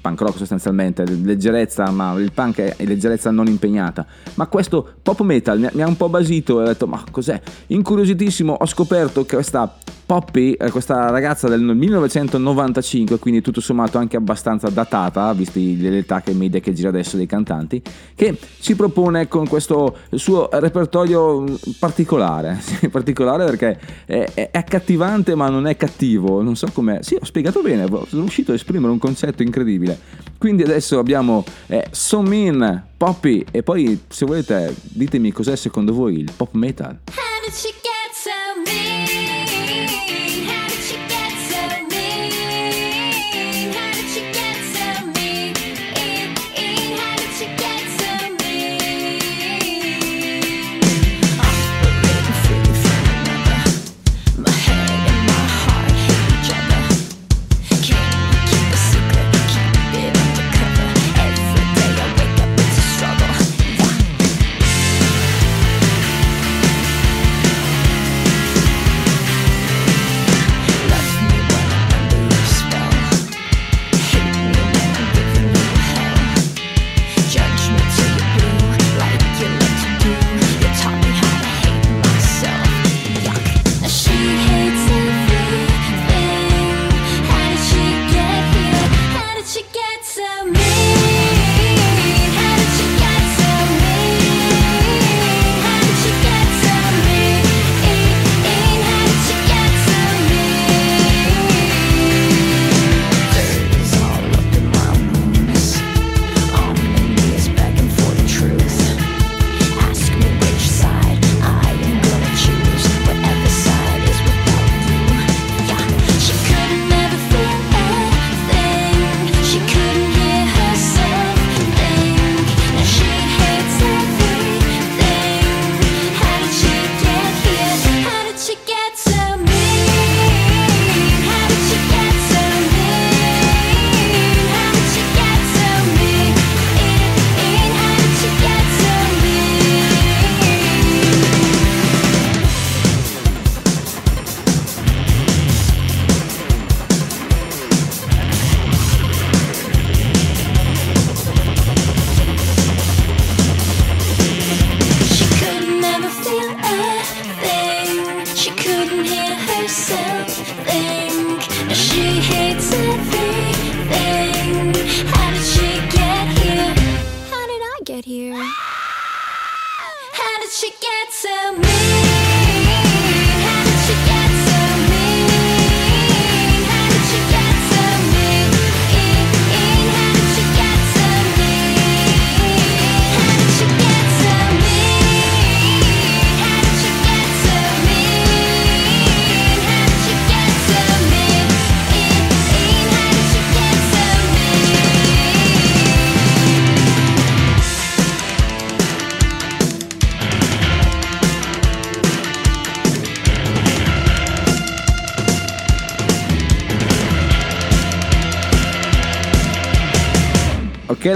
punk 0.00 0.20
rock 0.22 0.38
sostanzialmente, 0.38 1.04
leggerezza, 1.04 1.90
ma 1.90 2.14
il 2.18 2.32
punk 2.32 2.60
è 2.60 2.84
leggerezza 2.84 3.30
non 3.30 3.46
impegnata. 3.46 4.06
Ma 4.34 4.46
questo 4.46 4.94
pop 5.02 5.20
metal 5.20 5.70
mi 5.72 5.82
ha, 5.82 5.86
un 5.86 5.96
po' 5.96 6.08
basito 6.08 6.60
e 6.60 6.62
ho 6.62 6.66
detto 6.66 6.86
ma 6.86 7.04
cos'è? 7.10 7.40
Incuriositissimo 7.66 8.54
ho 8.54 8.66
scoperto 8.66 9.24
che 9.24 9.34
questa 9.34 9.76
Poppy, 10.10 10.54
eh, 10.54 10.72
questa 10.72 11.08
ragazza 11.08 11.46
del 11.46 11.62
1995, 11.62 13.20
quindi 13.20 13.42
tutto 13.42 13.60
sommato 13.60 13.96
anche 13.96 14.16
abbastanza 14.16 14.68
datata, 14.68 15.32
visti 15.34 15.80
l'età 15.80 16.20
che 16.20 16.32
media 16.32 16.58
che 16.58 16.72
gira 16.72 16.88
adesso 16.88 17.16
dei 17.16 17.26
cantanti, 17.26 17.80
che 18.16 18.36
ci 18.58 18.74
propone 18.74 19.28
con 19.28 19.46
questo 19.46 19.98
suo 20.14 20.50
mm, 20.72 21.54
particolare, 21.78 22.58
Sì, 22.60 22.88
particolare 22.88 23.44
perché 23.44 23.78
è, 24.06 24.32
è 24.34 24.50
accattivante 24.52 25.34
ma 25.34 25.48
non 25.48 25.66
è 25.66 25.76
cattivo, 25.76 26.42
non 26.42 26.56
so 26.56 26.68
com'è, 26.72 26.98
sì 27.02 27.16
ho 27.20 27.24
spiegato 27.24 27.60
bene, 27.62 27.86
sono 27.86 28.22
riuscito 28.22 28.52
a 28.52 28.54
esprimere 28.54 28.92
un 28.92 28.98
concetto 28.98 29.42
incredibile. 29.42 29.98
Quindi 30.38 30.62
adesso 30.62 30.98
abbiamo 30.98 31.44
eh, 31.66 31.86
Somin, 31.90 32.84
Poppy 32.96 33.44
e 33.50 33.62
poi 33.62 34.00
se 34.08 34.24
volete 34.24 34.74
ditemi 34.82 35.32
cos'è 35.32 35.56
secondo 35.56 35.92
voi 35.92 36.18
il 36.18 36.32
pop 36.34 36.54
metal. 36.54 36.98
How 37.08 37.44
did 37.44 37.54
she 37.54 37.68
get 37.82 38.12
so 38.14 38.30
mean? 38.64 39.29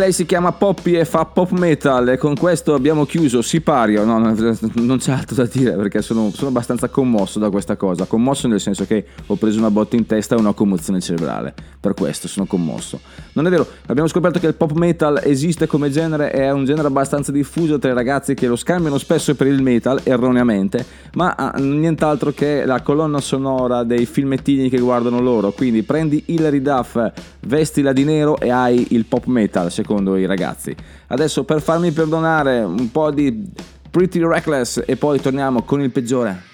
Lei 0.04 0.12
si 0.12 0.26
chiama 0.26 0.52
Poppy 0.52 0.96
e 0.96 1.06
fa 1.06 1.24
pop 1.24 1.52
metal 1.52 2.10
e 2.10 2.18
con 2.18 2.34
questo 2.36 2.74
abbiamo 2.74 3.06
chiuso 3.06 3.40
Sipario. 3.40 4.04
No, 4.04 4.18
no, 4.18 4.36
non 4.74 4.98
c'è 4.98 5.12
altro 5.12 5.34
da 5.34 5.48
dire 5.50 5.72
perché 5.72 6.02
sono, 6.02 6.30
sono 6.30 6.48
abbastanza 6.48 6.90
commosso 6.90 7.38
da 7.38 7.48
questa 7.48 7.76
cosa. 7.76 8.04
Commosso 8.04 8.46
nel 8.46 8.60
senso 8.60 8.84
che 8.84 9.06
ho 9.26 9.36
preso 9.36 9.58
una 9.58 9.70
botta 9.70 9.96
in 9.96 10.04
testa 10.04 10.34
e 10.34 10.38
una 10.38 10.52
commozione 10.52 11.00
cerebrale. 11.00 11.54
Per 11.80 11.94
questo 11.94 12.28
sono 12.28 12.44
commosso. 12.44 13.00
Non 13.32 13.46
è 13.46 13.50
vero, 13.50 13.66
abbiamo 13.86 14.06
scoperto 14.06 14.38
che 14.38 14.46
il 14.46 14.54
pop 14.54 14.72
metal 14.72 15.20
esiste 15.24 15.66
come 15.66 15.90
genere, 15.90 16.30
è 16.30 16.50
un 16.50 16.66
genere 16.66 16.88
abbastanza 16.88 17.32
diffuso 17.32 17.78
tra 17.78 17.90
i 17.90 17.94
ragazzi 17.94 18.34
che 18.34 18.46
lo 18.46 18.56
scambiano 18.56 18.98
spesso 18.98 19.34
per 19.34 19.46
il 19.46 19.62
metal, 19.62 20.00
erroneamente, 20.04 20.84
ma 21.14 21.34
ha 21.34 21.54
nient'altro 21.58 22.32
che 22.32 22.66
la 22.66 22.82
colonna 22.82 23.20
sonora 23.20 23.84
dei 23.84 24.04
filmettini 24.04 24.68
che 24.68 24.78
guardano 24.78 25.20
loro. 25.20 25.52
Quindi 25.52 25.82
prendi 25.82 26.24
Hilary 26.26 26.60
Duff, 26.60 26.98
vestila 27.40 27.94
di 27.94 28.04
nero 28.04 28.38
e 28.38 28.50
hai 28.50 28.88
il 28.90 29.06
pop 29.06 29.24
metal, 29.24 29.72
secondo 29.72 29.92
i 30.16 30.26
ragazzi. 30.26 30.74
Adesso 31.08 31.44
per 31.44 31.60
farmi 31.60 31.90
perdonare 31.92 32.60
un 32.60 32.90
po' 32.90 33.10
di 33.10 33.50
Pretty 33.90 34.20
Reckless 34.20 34.82
e 34.84 34.96
poi 34.96 35.20
torniamo 35.20 35.62
con 35.62 35.80
il 35.80 35.90
peggiore. 35.90 36.53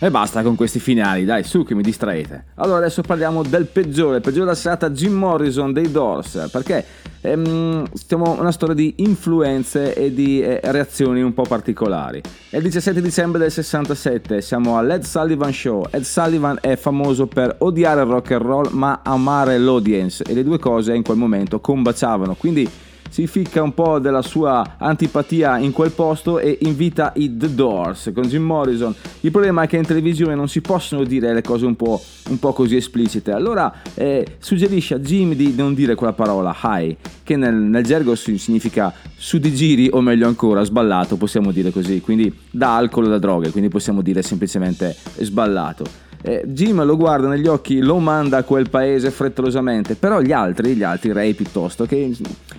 E 0.00 0.12
basta 0.12 0.44
con 0.44 0.54
questi 0.54 0.78
finali, 0.78 1.24
dai, 1.24 1.42
su 1.42 1.64
che 1.64 1.74
mi 1.74 1.82
distraete. 1.82 2.44
Allora 2.54 2.78
adesso 2.78 3.02
parliamo 3.02 3.42
del 3.42 3.66
peggiore, 3.66 4.20
peggiore 4.20 4.44
della 4.44 4.54
serata 4.54 4.90
Jim 4.90 5.12
Morrison 5.14 5.72
dei 5.72 5.90
Doors, 5.90 6.48
perché 6.52 6.84
ehm, 7.20 7.84
stiamo 7.94 8.38
una 8.38 8.52
storia 8.52 8.76
di 8.76 8.94
influenze 8.98 9.94
e 9.94 10.14
di 10.14 10.40
eh, 10.40 10.60
reazioni 10.62 11.20
un 11.20 11.34
po' 11.34 11.42
particolari. 11.42 12.22
È 12.48 12.58
il 12.58 12.62
17 12.62 13.02
dicembre 13.02 13.40
del 13.40 13.50
67, 13.50 14.40
siamo 14.40 14.78
all'Ed 14.78 15.02
Sullivan 15.02 15.52
Show. 15.52 15.86
Ed 15.90 16.02
Sullivan 16.02 16.58
è 16.60 16.76
famoso 16.76 17.26
per 17.26 17.56
odiare 17.58 18.02
il 18.02 18.06
rock 18.06 18.30
and 18.30 18.42
roll 18.42 18.68
ma 18.70 19.00
amare 19.02 19.58
l'audience 19.58 20.22
e 20.22 20.32
le 20.32 20.44
due 20.44 20.60
cose 20.60 20.94
in 20.94 21.02
quel 21.02 21.16
momento 21.16 21.58
combaciavano, 21.58 22.36
quindi 22.36 22.70
si 23.18 23.26
ficca 23.26 23.64
un 23.64 23.74
po' 23.74 23.98
della 23.98 24.22
sua 24.22 24.76
antipatia 24.78 25.58
in 25.58 25.72
quel 25.72 25.90
posto 25.90 26.38
e 26.38 26.56
invita 26.60 27.10
i 27.16 27.36
The 27.36 27.52
Doors 27.52 28.12
con 28.14 28.22
Jim 28.22 28.44
Morrison. 28.44 28.94
Il 29.22 29.32
problema 29.32 29.62
è 29.62 29.66
che 29.66 29.76
in 29.76 29.84
televisione 29.84 30.36
non 30.36 30.46
si 30.46 30.60
possono 30.60 31.02
dire 31.02 31.34
le 31.34 31.42
cose 31.42 31.66
un 31.66 31.74
po', 31.74 32.00
un 32.28 32.38
po 32.38 32.52
così 32.52 32.76
esplicite. 32.76 33.32
Allora 33.32 33.74
eh, 33.94 34.36
suggerisce 34.38 34.94
a 34.94 34.98
Jim 35.00 35.34
di 35.34 35.52
non 35.56 35.74
dire 35.74 35.96
quella 35.96 36.12
parola 36.12 36.56
high, 36.62 36.94
che 37.24 37.34
nel, 37.34 37.56
nel 37.56 37.82
gergo 37.82 38.14
si- 38.14 38.38
significa 38.38 38.94
su 39.16 39.38
di 39.38 39.52
giri 39.52 39.88
o 39.90 40.00
meglio 40.00 40.28
ancora 40.28 40.62
sballato, 40.62 41.16
possiamo 41.16 41.50
dire 41.50 41.72
così. 41.72 42.00
Quindi 42.00 42.32
da 42.52 42.76
alcol 42.76 43.06
o 43.06 43.08
da 43.08 43.18
droghe, 43.18 43.50
quindi 43.50 43.68
possiamo 43.68 44.00
dire 44.00 44.22
semplicemente 44.22 44.94
sballato. 45.16 46.06
Eh, 46.22 46.42
Jim 46.46 46.82
lo 46.84 46.96
guarda 46.96 47.28
negli 47.28 47.46
occhi, 47.46 47.78
lo 47.78 47.98
manda 47.98 48.38
a 48.38 48.42
quel 48.42 48.68
paese 48.68 49.10
frettolosamente, 49.10 49.94
però 49.94 50.20
gli 50.20 50.32
altri, 50.32 50.74
gli 50.74 50.82
altri 50.82 51.12
Ray 51.12 51.34
piuttosto, 51.34 51.86
che 51.86 52.14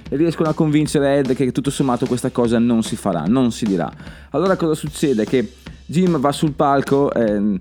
riescono 0.09 0.49
a 0.49 0.53
convincere 0.53 1.19
Ed 1.19 1.35
che 1.35 1.51
tutto 1.51 1.69
sommato 1.69 2.05
questa 2.05 2.29
cosa 2.29 2.57
non 2.57 2.83
si 2.83 2.95
farà, 2.95 3.23
non 3.27 3.51
si 3.51 3.65
dirà. 3.65 3.91
Allora 4.31 4.55
cosa 4.55 4.75
succede? 4.75 5.25
Che 5.25 5.53
Jim 5.85 6.19
va 6.19 6.31
sul 6.31 6.53
palco, 6.53 7.11
ehm, 7.11 7.57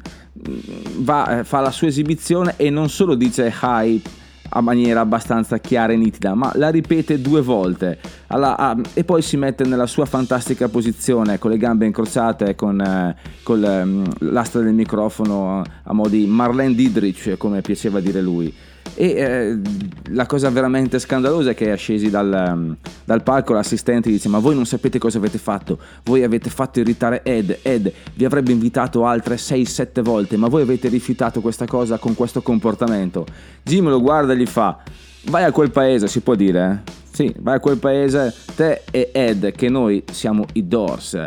va, 0.99 1.41
eh, 1.41 1.45
fa 1.45 1.61
la 1.61 1.71
sua 1.71 1.89
esibizione 1.89 2.55
e 2.57 2.71
non 2.71 2.89
solo 2.89 3.15
dice 3.15 3.53
hi 3.61 4.03
a 4.51 4.61
maniera 4.61 5.01
abbastanza 5.01 5.59
chiara 5.59 5.93
e 5.93 5.97
nitida, 5.97 6.35
ma 6.35 6.53
la 6.55 6.71
ripete 6.71 7.21
due 7.21 7.41
volte 7.41 7.99
Alla- 8.29 8.57
ah, 8.57 8.77
e 8.95 9.05
poi 9.05 9.23
si 9.23 9.37
mette 9.37 9.65
nella 9.65 9.87
sua 9.87 10.05
fantastica 10.05 10.69
posizione 10.69 11.39
con 11.39 11.51
le 11.51 11.57
gambe 11.57 11.87
incrociate, 11.87 12.55
con, 12.55 12.81
eh, 12.81 13.17
col, 13.43 13.65
ehm, 13.65 14.07
l'asta 14.31 14.61
del 14.61 14.75
microfono 14.75 15.63
a 15.83 15.93
mo' 15.93 16.09
di 16.09 16.27
Marlene 16.27 16.75
Dietrich, 16.75 17.37
come 17.37 17.63
piaceva 17.63 18.01
dire 18.01 18.21
lui. 18.21 18.53
E 18.95 19.07
eh, 19.07 19.59
la 20.11 20.27
cosa 20.27 20.51
veramente 20.51 20.99
scandalosa 20.99 21.51
è 21.51 21.55
che 21.55 21.75
scesi 21.77 22.11
dal, 22.11 22.33
ehm, 22.33 22.77
dal 23.05 23.23
palco 23.23 23.53
l'assistente 23.53 24.11
dice 24.11 24.29
ma 24.29 24.39
voi 24.39 24.55
non 24.55 24.67
sapete 24.67 24.99
cosa 24.99 25.19
avete 25.19 25.39
fatto, 25.39 25.79
voi 26.05 26.25
avete 26.25 26.51
fatto 26.51 26.81
irritare 26.81 27.23
Ed, 27.23 27.59
Ed 27.63 27.93
vi 28.15 28.25
avrebbe 28.25 28.53
invitato 28.53 29.07
altre 29.07 29.37
6-7 29.37 30.03
volte 30.03 30.37
ma 30.37 30.49
voi 30.49 30.63
avete 30.63 30.89
rifiutato 30.89 31.41
questa 31.41 31.67
cosa 31.67 31.99
con 31.99 32.15
questo 32.15 32.43
comportamento. 32.43 33.27
Jim 33.63 33.89
lo 33.89 34.01
guarda 34.01 34.33
e 34.33 34.37
gli 34.37 34.47
fa 34.47 34.79
vai 35.25 35.45
a 35.45 35.53
quel 35.53 35.71
paese, 35.71 36.09
si 36.09 36.21
può 36.21 36.35
dire? 36.35 36.83
eh? 36.87 36.93
Sì, 37.11 37.35
vai 37.39 37.57
a 37.57 37.61
quel 37.61 37.79
paese, 37.79 38.33
te 38.55 38.83
e 38.91 39.11
Ed, 39.13 39.53
che 39.53 39.69
noi 39.69 40.05
siamo 40.11 40.45
i 40.53 40.69
Doors. 40.69 41.25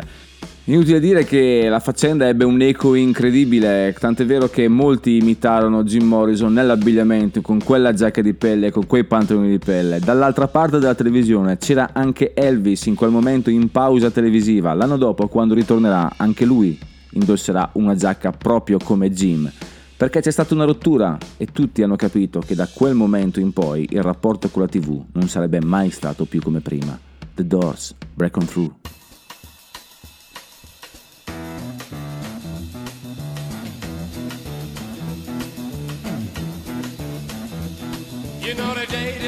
Inutile 0.66 1.00
dire 1.00 1.24
che 1.24 1.66
la 1.68 1.80
faccenda 1.80 2.28
ebbe 2.28 2.44
un 2.44 2.60
eco 2.60 2.94
incredibile, 2.94 3.92
tant'è 3.98 4.24
vero 4.24 4.48
che 4.48 4.68
molti 4.68 5.16
imitarono 5.16 5.82
Jim 5.82 6.06
Morrison 6.06 6.52
nell'abbigliamento 6.52 7.40
con 7.40 7.60
quella 7.64 7.92
giacca 7.92 8.22
di 8.22 8.32
pelle 8.32 8.68
e 8.68 8.70
con 8.70 8.86
quei 8.86 9.02
pantaloni 9.02 9.48
di 9.48 9.58
pelle. 9.58 9.98
Dall'altra 9.98 10.46
parte 10.46 10.78
della 10.78 10.94
televisione 10.94 11.58
c'era 11.58 11.90
anche 11.92 12.32
Elvis 12.32 12.86
in 12.86 12.94
quel 12.94 13.10
momento 13.10 13.50
in 13.50 13.72
pausa 13.72 14.12
televisiva. 14.12 14.72
L'anno 14.72 14.96
dopo, 14.96 15.26
quando 15.26 15.54
ritornerà, 15.54 16.12
anche 16.16 16.44
lui 16.44 16.78
indosserà 17.10 17.70
una 17.72 17.96
giacca 17.96 18.30
proprio 18.30 18.78
come 18.78 19.10
Jim. 19.10 19.50
Perché 19.96 20.20
c'è 20.20 20.30
stata 20.30 20.54
una 20.54 20.64
rottura 20.64 21.18
e 21.38 21.46
tutti 21.46 21.82
hanno 21.82 21.96
capito 21.96 22.38
che 22.38 22.54
da 22.54 22.68
quel 22.72 22.94
momento 22.94 23.40
in 23.40 23.52
poi 23.52 23.88
il 23.90 24.02
rapporto 24.02 24.48
con 24.48 24.62
la 24.62 24.68
TV 24.68 25.06
non 25.14 25.26
sarebbe 25.26 25.60
mai 25.60 25.90
stato 25.90 26.24
più 26.24 26.40
come 26.40 26.60
prima. 26.60 26.96
The 27.34 27.44
Doors, 27.44 27.96
Break 28.14 28.36
On 28.36 28.46
Through. 28.46 28.72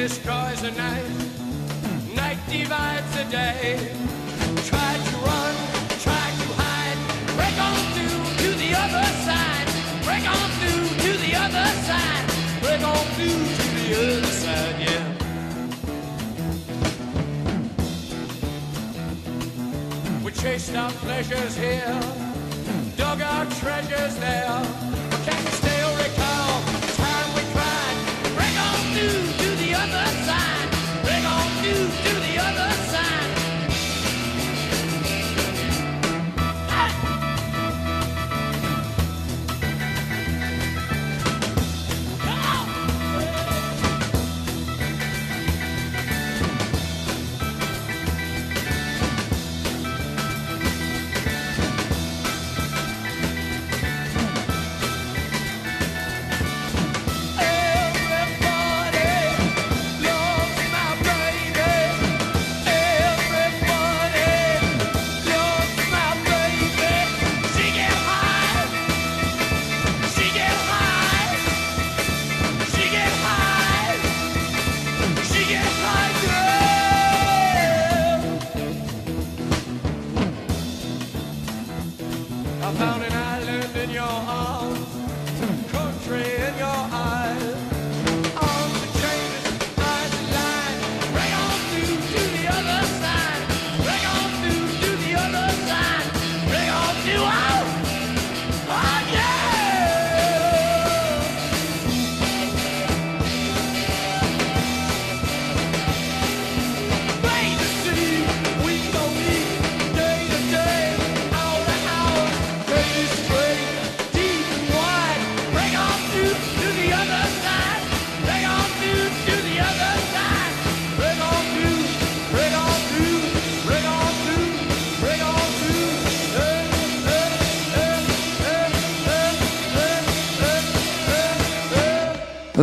Destroys 0.09 0.61
the 0.61 0.71
night, 0.73 1.09
night 2.15 2.37
divides 2.51 3.11
the 3.17 3.25
day. 3.31 3.91
Try 4.69 4.93
to 5.09 5.17
run, 5.29 5.55
try 6.07 6.27
to 6.41 6.49
hide, 6.61 6.99
break 7.39 7.57
on 7.69 7.79
through 7.95 8.21
to 8.43 8.49
the 8.63 8.71
other 8.85 9.07
side, 9.25 9.67
break 10.05 10.25
on 10.29 10.49
through 10.61 10.85
to 11.05 11.11
the 11.25 11.33
other 11.45 11.69
side, 11.89 12.25
break 12.61 12.83
on 12.85 13.05
through 13.17 13.45
to 13.57 13.67
the 13.79 13.87
other 14.03 14.27
side, 14.43 14.77
yeah. 14.85 15.05
We 20.23 20.31
chased 20.33 20.75
our 20.77 20.93
pleasures 21.05 21.57
here, 21.57 21.99
dug 22.99 23.23
our 23.23 23.47
treasures 23.63 24.17
there. 24.19 24.61
But 25.11 25.21
can 25.25 25.41
you 25.47 25.53
still 25.63 25.93
recall 25.97 26.61
the 26.85 26.93
time 26.93 27.29
we 27.37 27.43
cried? 27.55 27.97
Break 28.37 28.57
on 28.69 28.81
through 28.93 29.44
I 82.75 82.77
found 82.77 83.24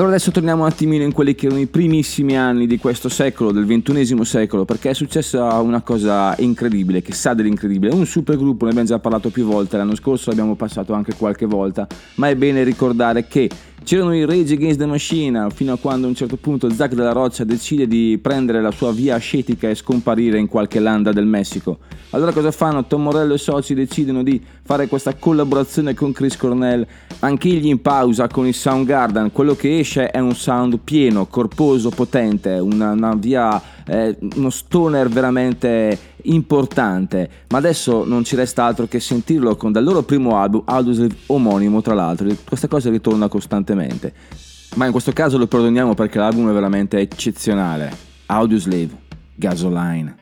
Allora 0.01 0.15
adesso 0.15 0.31
torniamo 0.31 0.63
un 0.63 0.67
attimino 0.67 1.03
in 1.03 1.11
quelli 1.11 1.35
che 1.35 1.45
erano 1.45 1.61
i 1.61 1.67
primissimi 1.67 2.35
anni 2.35 2.65
di 2.65 2.79
questo 2.79 3.07
secolo, 3.07 3.51
del 3.51 3.67
ventunesimo 3.67 4.23
secolo, 4.23 4.65
perché 4.65 4.89
è 4.89 4.93
successa 4.95 5.59
una 5.59 5.81
cosa 5.81 6.35
incredibile, 6.39 7.03
che 7.03 7.13
sa 7.13 7.35
dell'incredibile. 7.35 7.93
Un 7.93 8.07
supergruppo, 8.07 8.63
ne 8.63 8.71
abbiamo 8.71 8.87
già 8.87 8.97
parlato 8.97 9.29
più 9.29 9.45
volte, 9.45 9.77
l'anno 9.77 9.93
scorso 9.93 10.31
l'abbiamo 10.31 10.55
passato 10.55 10.93
anche 10.93 11.13
qualche 11.13 11.45
volta, 11.45 11.85
ma 12.15 12.29
è 12.29 12.35
bene 12.35 12.63
ricordare 12.63 13.27
che 13.27 13.47
c'erano 13.83 14.15
i 14.15 14.25
Rage 14.25 14.53
Against 14.53 14.79
the 14.79 14.85
Machine 14.85 15.49
fino 15.49 15.73
a 15.73 15.77
quando 15.77 16.05
a 16.05 16.09
un 16.09 16.15
certo 16.15 16.37
punto 16.37 16.69
Zack 16.69 16.93
della 16.93 17.11
Roccia 17.11 17.43
decide 17.43 17.87
di 17.87 18.19
prendere 18.21 18.61
la 18.61 18.71
sua 18.71 18.91
via 18.91 19.15
ascetica 19.15 19.69
e 19.69 19.75
scomparire 19.75 20.37
in 20.37 20.47
qualche 20.47 20.79
landa 20.79 21.11
del 21.11 21.25
Messico. 21.25 21.79
Allora 22.11 22.31
cosa 22.33 22.51
fanno? 22.51 22.85
Tom 22.85 23.03
Morello 23.03 23.33
e 23.33 23.37
soci 23.37 23.73
decidono 23.73 24.21
di 24.21 24.41
fare 24.63 24.87
questa 24.87 25.15
collaborazione 25.15 25.93
con 25.93 26.11
Chris 26.11 26.35
Cornell, 26.37 26.85
anch'egli 27.19 27.67
in 27.67 27.81
pausa 27.81 28.27
con 28.27 28.45
il 28.45 28.53
Soundgarden. 28.53 29.31
Quello 29.31 29.55
che 29.55 29.79
esce 29.79 30.09
è 30.09 30.19
un 30.19 30.35
sound 30.35 30.79
pieno, 30.83 31.27
corposo, 31.27 31.89
potente, 31.89 32.59
una, 32.59 32.91
una 32.91 33.15
via, 33.15 33.61
eh, 33.85 34.17
uno 34.35 34.49
stoner 34.49 35.07
veramente 35.07 35.97
importante. 36.25 37.29
Ma 37.49 37.57
adesso 37.57 38.05
non 38.05 38.23
ci 38.23 38.35
resta 38.35 38.65
altro 38.65 38.87
che 38.87 38.99
sentirlo 38.99 39.55
con 39.55 39.71
dal 39.71 39.83
loro 39.83 40.03
primo 40.03 40.37
album, 40.37 40.63
Audioslave 40.65 41.15
omonimo 41.27 41.81
tra 41.81 41.93
l'altro. 41.93 42.27
Questa 42.45 42.67
cosa 42.67 42.89
ritorna 42.89 43.27
costantemente. 43.27 44.13
Ma 44.75 44.85
in 44.85 44.91
questo 44.91 45.11
caso 45.11 45.37
lo 45.37 45.47
perdoniamo 45.47 45.93
perché 45.93 46.17
l'album 46.17 46.49
è 46.49 46.53
veramente 46.53 46.99
eccezionale. 46.99 47.91
Audioslave, 48.27 48.89
Gasoline. 49.35 50.15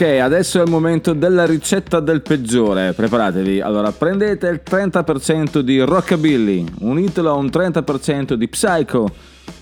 Ok, 0.00 0.18
adesso 0.18 0.58
è 0.58 0.64
il 0.64 0.70
momento 0.70 1.12
della 1.12 1.44
ricetta 1.44 2.00
del 2.00 2.22
peggiore. 2.22 2.94
Preparatevi. 2.94 3.60
Allora, 3.60 3.92
prendete 3.92 4.46
il 4.48 4.62
30% 4.64 5.58
di 5.58 5.78
rockabilly, 5.78 6.64
unitelo 6.78 7.28
a 7.28 7.34
un 7.34 7.48
30% 7.48 8.32
di 8.32 8.48
psycho, 8.48 9.10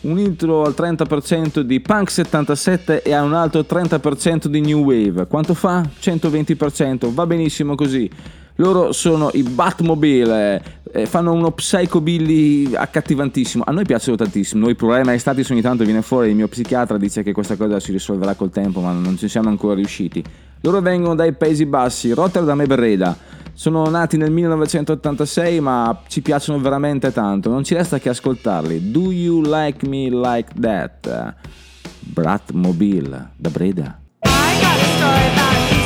unitelo 0.03 0.63
al 0.63 0.77
30% 0.79 1.59
di 1.59 1.81
punk 1.81 2.13
77 2.13 3.03
e 3.03 3.15
a 3.15 3.23
un 3.23 3.35
altro 3.35 3.67
30% 3.69 4.47
di 4.47 4.61
new 4.61 4.85
wave. 4.85 5.27
Quanto 5.27 5.55
fa? 5.55 5.85
120%. 6.01 7.13
Va 7.13 7.27
benissimo 7.27 7.75
così. 7.75 8.09
Loro 8.61 8.91
sono 8.91 9.31
i 9.35 9.45
Batmobile, 9.45 10.81
eh, 10.91 11.07
fanno 11.07 11.33
uno 11.33 11.53
psychobilly 11.53 12.75
accattivantissimo. 12.75 13.63
A 13.65 13.71
noi 13.71 13.85
piacciono 13.85 14.17
tantissimo. 14.17 14.63
Noi 14.63 14.71
il 14.71 14.77
problema 14.77 15.13
è 15.13 15.19
stato 15.19 15.41
ogni 15.51 15.61
tanto 15.61 15.85
viene 15.85 16.03
fuori, 16.03 16.31
il 16.31 16.35
mio 16.35 16.49
psichiatra 16.49 16.99
dice 16.99 17.23
che 17.23 17.33
questa 17.33 17.55
cosa 17.55 17.79
si 17.79 17.93
risolverà 17.93 18.35
col 18.35 18.51
tempo, 18.51 18.81
ma 18.81 18.91
non 18.91 19.17
ci 19.17 19.29
siamo 19.29 19.49
ancora 19.49 19.75
riusciti. 19.75 20.25
Loro 20.63 20.81
vengono 20.81 21.15
dai 21.15 21.35
Paesi 21.35 21.67
Bassi, 21.67 22.13
Rotterdam 22.13 22.61
e 22.61 22.67
Breda. 22.67 23.17
Sono 23.53 23.89
nati 23.89 24.17
nel 24.17 24.33
1986, 24.33 25.61
ma 25.61 26.03
ci 26.09 26.21
piacciono 26.21 26.59
veramente 26.61 27.13
tanto. 27.13 27.51
Non 27.51 27.63
ci 27.63 27.75
resta 27.75 28.01
che 28.01 28.09
ascoltarli. 28.09 28.91
Do 28.91 29.13
you 29.13 29.41
like 29.41 29.87
me 29.87 30.11
like 30.11 30.53
that? 30.61 31.35
Bratmobile 32.01 33.31
da 33.37 33.51
Breda. 33.51 34.01
I 34.25 34.61
got 34.61 34.81
a 34.81 34.85
story 34.97 35.27
about 35.33 35.71
DC 35.71 35.78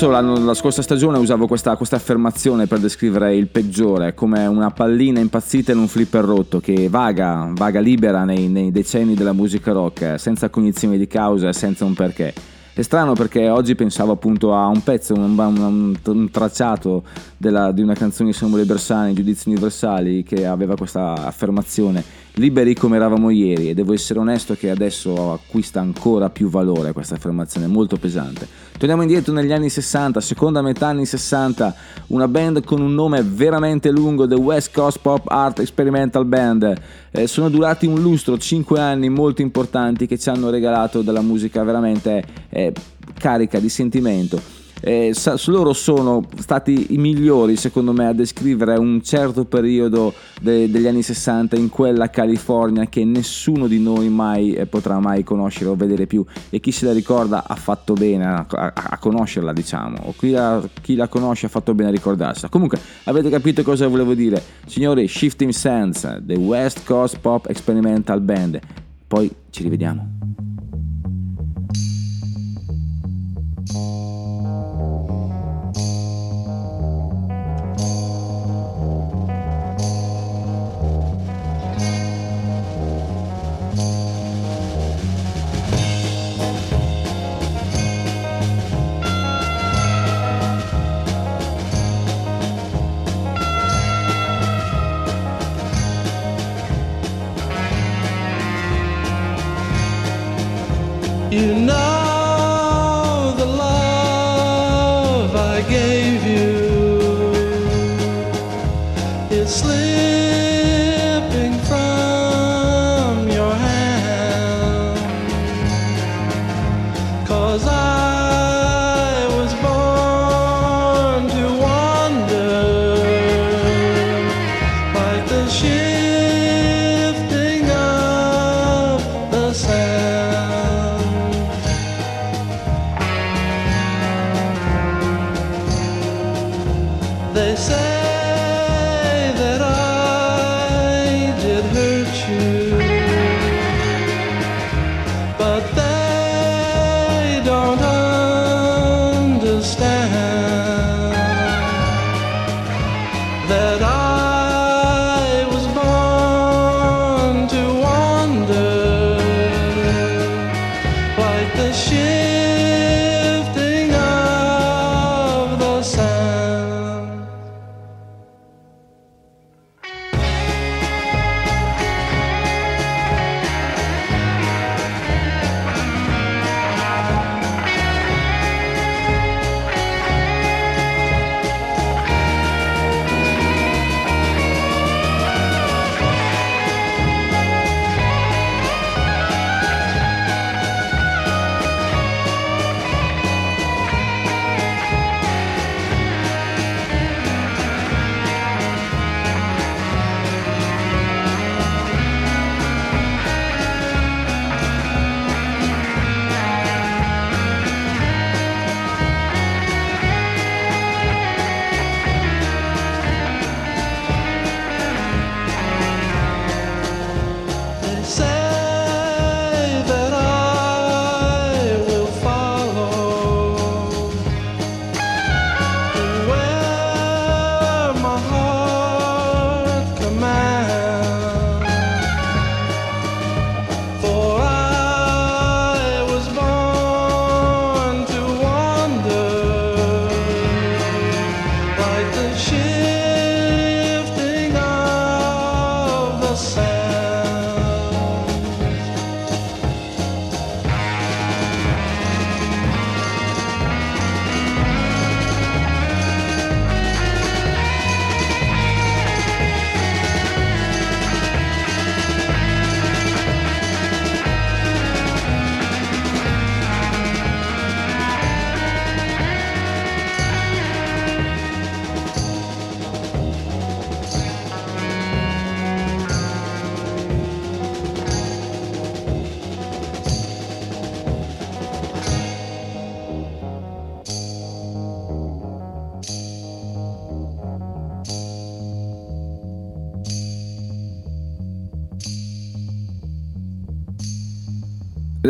L'anno- 0.00 0.38
la 0.44 0.54
scorsa 0.54 0.80
stagione 0.80 1.18
usavo 1.18 1.46
questa, 1.46 1.76
questa 1.76 1.96
affermazione 1.96 2.66
per 2.66 2.78
descrivere 2.78 3.36
il 3.36 3.46
peggiore 3.48 4.14
come 4.14 4.46
una 4.46 4.70
pallina 4.70 5.20
impazzita 5.20 5.72
in 5.72 5.78
un 5.78 5.86
flipper 5.86 6.24
rotto 6.24 6.60
che 6.60 6.88
vaga, 6.88 7.50
vaga 7.52 7.78
libera 7.78 8.24
nei, 8.24 8.48
nei 8.48 8.70
decenni 8.72 9.14
della 9.14 9.32
musica 9.32 9.70
rock, 9.72 10.18
senza 10.18 10.48
cognizione 10.48 10.96
di 10.96 11.06
causa 11.06 11.48
e 11.48 11.52
senza 11.52 11.84
un 11.84 11.94
perché. 11.94 12.32
È 12.74 12.80
strano 12.80 13.12
perché 13.12 13.50
oggi 13.50 13.74
pensavo 13.74 14.12
appunto 14.12 14.54
a 14.54 14.66
un 14.66 14.82
pezzo, 14.82 15.12
un, 15.12 15.38
un- 15.38 15.94
un 16.04 16.30
tracciato 16.30 17.02
della- 17.36 17.70
di 17.70 17.82
una 17.82 17.94
canzone 17.94 18.30
di 18.30 18.34
Samuele 18.36 18.64
Bersani, 18.64 19.12
Giudizi 19.12 19.50
Universali, 19.50 20.22
che 20.22 20.46
aveva 20.46 20.74
questa 20.74 21.12
affermazione, 21.26 22.02
liberi 22.34 22.74
come 22.74 22.96
eravamo 22.96 23.30
ieri, 23.30 23.68
e 23.68 23.74
devo 23.74 23.92
essere 23.92 24.18
onesto 24.18 24.54
che 24.54 24.70
adesso 24.70 25.32
acquista 25.32 25.80
ancora 25.80 26.30
più 26.30 26.48
valore 26.48 26.92
questa 26.92 27.16
affermazione, 27.16 27.66
molto 27.66 27.96
pesante. 27.96 28.48
Torniamo 28.78 29.02
indietro 29.02 29.32
negli 29.32 29.52
anni 29.52 29.68
60, 29.68 30.20
seconda 30.20 30.62
metà 30.62 30.88
anni 30.88 31.04
60, 31.04 31.74
una 32.08 32.28
band 32.28 32.64
con 32.64 32.80
un 32.80 32.94
nome 32.94 33.22
veramente 33.22 33.90
lungo, 33.90 34.26
The 34.26 34.34
West 34.34 34.72
Coast 34.72 34.98
Pop 35.00 35.28
Art 35.28 35.58
Experimental 35.58 36.24
Band. 36.24 36.74
Eh, 37.10 37.26
sono 37.26 37.48
durati 37.48 37.86
un 37.86 38.00
lustro, 38.00 38.38
5 38.38 38.80
anni 38.80 39.08
molto 39.08 39.42
importanti 39.42 40.06
che 40.06 40.18
ci 40.18 40.28
hanno 40.30 40.50
regalato 40.50 41.02
della 41.02 41.20
musica 41.20 41.62
veramente 41.62 42.24
eh, 42.48 42.72
carica 43.18 43.60
di 43.60 43.68
sentimento. 43.68 44.61
Eh, 44.84 45.10
sa- 45.14 45.36
loro 45.46 45.72
sono 45.72 46.26
stati 46.38 46.92
i 46.94 46.98
migliori 46.98 47.54
secondo 47.54 47.92
me 47.92 48.08
a 48.08 48.12
descrivere 48.12 48.76
un 48.76 49.00
certo 49.00 49.44
periodo 49.44 50.12
de- 50.40 50.68
degli 50.68 50.88
anni 50.88 51.02
60 51.02 51.54
in 51.54 51.68
quella 51.68 52.10
California 52.10 52.86
che 52.86 53.04
nessuno 53.04 53.68
di 53.68 53.78
noi 53.78 54.08
mai 54.08 54.54
eh, 54.54 54.66
potrà 54.66 54.98
mai 54.98 55.22
conoscere 55.22 55.70
o 55.70 55.76
vedere 55.76 56.06
più. 56.06 56.24
E 56.50 56.58
chi 56.58 56.72
se 56.72 56.86
la 56.86 56.92
ricorda 56.92 57.44
ha 57.46 57.54
fatto 57.54 57.92
bene 57.94 58.26
a, 58.26 58.44
a- 58.48 58.72
a 58.74 58.98
conoscerla 58.98 59.52
diciamo. 59.52 59.98
O 60.06 60.14
chi 60.18 60.30
la, 60.30 60.60
chi 60.80 60.96
la 60.96 61.06
conosce 61.06 61.46
ha 61.46 61.48
fatto 61.48 61.74
bene 61.74 61.90
a 61.90 61.92
ricordarsela. 61.92 62.48
Comunque 62.48 62.78
avete 63.04 63.30
capito 63.30 63.62
cosa 63.62 63.86
volevo 63.86 64.14
dire? 64.14 64.42
Signori 64.66 65.06
Shifting 65.06 65.52
Sands 65.52 66.18
The 66.22 66.34
West 66.34 66.84
Coast 66.84 67.18
Pop 67.20 67.46
Experimental 67.48 68.20
Band. 68.20 68.58
Poi 69.06 69.30
ci 69.50 69.62
rivediamo 69.62 70.11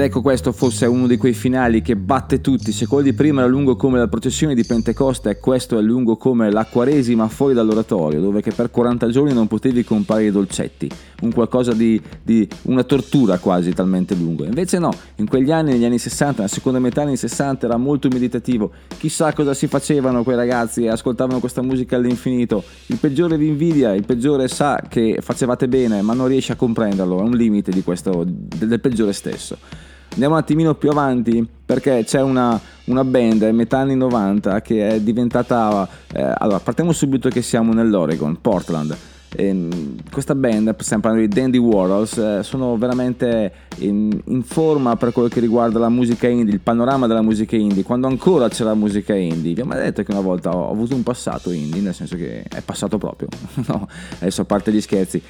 ecco 0.04 0.20
questo 0.20 0.52
fosse 0.52 0.86
uno 0.86 1.06
di 1.06 1.16
quei 1.16 1.32
finali 1.32 1.82
che 1.82 1.96
batte 1.96 2.40
tutti, 2.40 2.72
se 2.72 2.86
quello 2.86 3.04
di 3.04 3.12
prima 3.12 3.42
era 3.42 3.50
lungo 3.50 3.76
come 3.76 3.98
la 3.98 4.08
processione 4.08 4.54
di 4.54 4.64
Pentecoste, 4.64 5.38
questo 5.38 5.78
è 5.78 5.82
lungo 5.82 6.16
come 6.16 6.50
la 6.50 6.64
Quaresima 6.64 7.28
fuori 7.28 7.54
dall'oratorio, 7.54 8.20
dove 8.20 8.40
per 8.40 8.70
40 8.70 9.08
giorni 9.08 9.32
non 9.32 9.46
potevi 9.46 9.84
comprare 9.84 10.24
i 10.24 10.30
dolcetti, 10.30 10.90
un 11.22 11.32
qualcosa 11.32 11.72
di, 11.72 12.00
di 12.22 12.48
una 12.62 12.82
tortura 12.84 13.38
quasi 13.38 13.72
talmente 13.72 14.14
lungo. 14.14 14.44
Invece 14.44 14.78
no, 14.78 14.92
in 15.16 15.28
quegli 15.28 15.52
anni, 15.52 15.72
negli 15.72 15.84
anni 15.84 15.98
60, 15.98 16.42
nella 16.42 16.48
seconda 16.48 16.78
metà 16.78 17.00
degli 17.00 17.08
anni 17.08 17.16
60 17.16 17.66
era 17.66 17.76
molto 17.76 18.08
meditativo, 18.08 18.70
chissà 18.98 19.32
cosa 19.32 19.54
si 19.54 19.66
facevano 19.66 20.22
quei 20.22 20.36
ragazzi 20.36 20.84
e 20.84 20.88
ascoltavano 20.88 21.38
questa 21.38 21.62
musica 21.62 21.96
all'infinito. 21.96 22.64
Il 22.86 22.98
peggiore 22.98 23.36
vi 23.36 23.46
invidia, 23.46 23.94
il 23.94 24.04
peggiore 24.04 24.48
sa 24.48 24.82
che 24.88 25.18
facevate 25.20 25.68
bene, 25.68 26.02
ma 26.02 26.14
non 26.14 26.28
riesce 26.28 26.52
a 26.52 26.56
comprenderlo, 26.56 27.18
è 27.18 27.22
un 27.22 27.36
limite 27.36 27.70
questo, 27.82 28.24
del 28.26 28.80
peggiore 28.80 29.12
stesso. 29.12 29.90
Andiamo 30.12 30.34
un 30.34 30.40
attimino 30.40 30.74
più 30.74 30.90
avanti 30.90 31.46
perché 31.64 32.04
c'è 32.04 32.20
una, 32.20 32.60
una 32.84 33.02
band 33.02 33.42
metà 33.44 33.78
anni 33.78 33.96
90 33.96 34.60
che 34.60 34.88
è 34.88 35.00
diventata... 35.00 35.88
eh, 36.12 36.34
allora, 36.36 36.60
partiamo 36.60 36.92
subito 36.92 37.30
che 37.30 37.40
siamo 37.40 37.72
nell'Oregon, 37.72 38.38
Portland. 38.40 38.94
Ehm, 39.34 39.96
questa 40.10 40.34
band, 40.34 40.76
stiamo 40.80 41.02
parlando 41.02 41.26
di 41.26 41.34
Dandy 41.34 41.56
Warhols, 41.56 42.18
eh, 42.18 42.42
sono 42.42 42.76
veramente 42.76 43.52
in, 43.78 44.20
in 44.26 44.42
forma 44.42 44.96
per 44.96 45.12
quello 45.12 45.28
che 45.28 45.40
riguarda 45.40 45.78
la 45.78 45.88
musica 45.88 46.28
indie, 46.28 46.52
il 46.52 46.60
panorama 46.60 47.06
della 47.06 47.22
musica 47.22 47.56
indie, 47.56 47.82
quando 47.82 48.06
ancora 48.06 48.48
c'era 48.50 48.74
musica 48.74 49.14
indie. 49.14 49.54
Vi 49.54 49.62
ho 49.62 49.64
mai 49.64 49.80
detto 49.80 50.02
che 50.02 50.10
una 50.10 50.20
volta 50.20 50.54
ho, 50.54 50.64
ho 50.66 50.72
avuto 50.72 50.94
un 50.94 51.02
passato 51.02 51.50
indie, 51.50 51.80
nel 51.80 51.94
senso 51.94 52.16
che 52.16 52.42
è 52.42 52.60
passato 52.60 52.98
proprio. 52.98 53.28
no, 53.66 53.88
adesso 54.18 54.42
a 54.42 54.44
parte 54.44 54.70
gli 54.70 54.80
scherzi. 54.80 55.22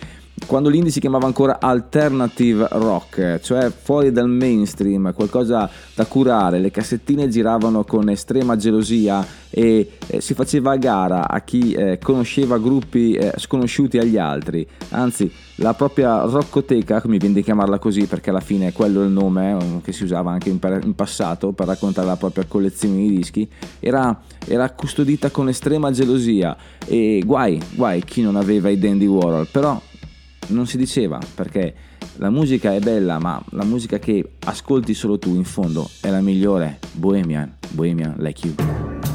Quando 0.47 0.69
l'indie 0.69 0.91
si 0.91 1.01
chiamava 1.01 1.27
ancora 1.27 1.59
alternative 1.61 2.69
rock, 2.73 3.41
cioè 3.41 3.71
fuori 3.71 4.13
dal 4.13 4.29
mainstream, 4.29 5.15
qualcosa 5.15 5.71
da 5.95 6.05
curare, 6.05 6.59
le 6.59 6.71
cassettine 6.71 7.29
giravano 7.29 7.85
con 7.85 8.11
estrema 8.11 8.57
gelosia 8.57 9.27
e 9.49 9.93
eh, 10.07 10.21
si 10.21 10.35
faceva 10.35 10.73
a 10.73 10.77
gara 10.77 11.29
a 11.29 11.41
chi 11.41 11.73
eh, 11.73 11.99
conosceva 12.03 12.59
gruppi 12.59 13.15
eh, 13.15 13.33
sconosciuti 13.37 13.99
agli 13.99 14.19
altri, 14.19 14.67
anzi 14.91 15.31
la 15.57 15.75
propria 15.75 16.23
roccoteca, 16.23 17.03
mi 17.07 17.19
viene 17.19 17.37
di 17.37 17.43
chiamarla 17.43 17.79
così 17.79 18.07
perché 18.07 18.31
alla 18.31 18.41
fine 18.41 18.73
quello 18.73 19.03
è 19.03 19.05
il 19.05 19.11
nome 19.11 19.57
eh, 19.57 19.81
che 19.83 19.93
si 19.93 20.05
usava 20.05 20.33
anche 20.33 20.51
in, 20.51 20.59
per- 20.59 20.85
in 20.85 20.95
passato 20.95 21.53
per 21.53 21.67
raccontare 21.67 22.07
la 22.07 22.17
propria 22.17 22.45
collezione 22.47 22.97
di 22.97 23.17
dischi, 23.17 23.49
era, 23.81 24.21
era 24.47 24.71
custodita 24.71 25.31
con 25.31 25.49
estrema 25.49 25.91
gelosia. 25.91 26.57
E 26.87 27.23
guai, 27.25 27.61
guai 27.75 28.03
chi 28.05 28.23
non 28.23 28.37
aveva 28.37 28.69
i 28.69 28.79
Dandy 28.79 29.07
Warhol, 29.07 29.47
però 29.51 29.81
non 30.49 30.67
si 30.67 30.77
diceva 30.77 31.19
perché 31.35 31.75
la 32.17 32.31
musica 32.31 32.75
è 32.75 32.81
bella, 32.81 33.19
ma 33.19 33.43
la 33.51 33.65
musica 33.65 33.99
che 33.99 34.33
ascolti 34.45 34.95
solo 34.95 35.19
tu 35.19 35.35
in 35.35 35.45
fondo 35.45 35.89
è 36.01 36.11
la 36.11 36.21
migliore. 36.21 36.79
Bohemian, 36.93 37.57
Bohemian 37.71 38.15
like 38.19 38.47
you. 38.47 39.12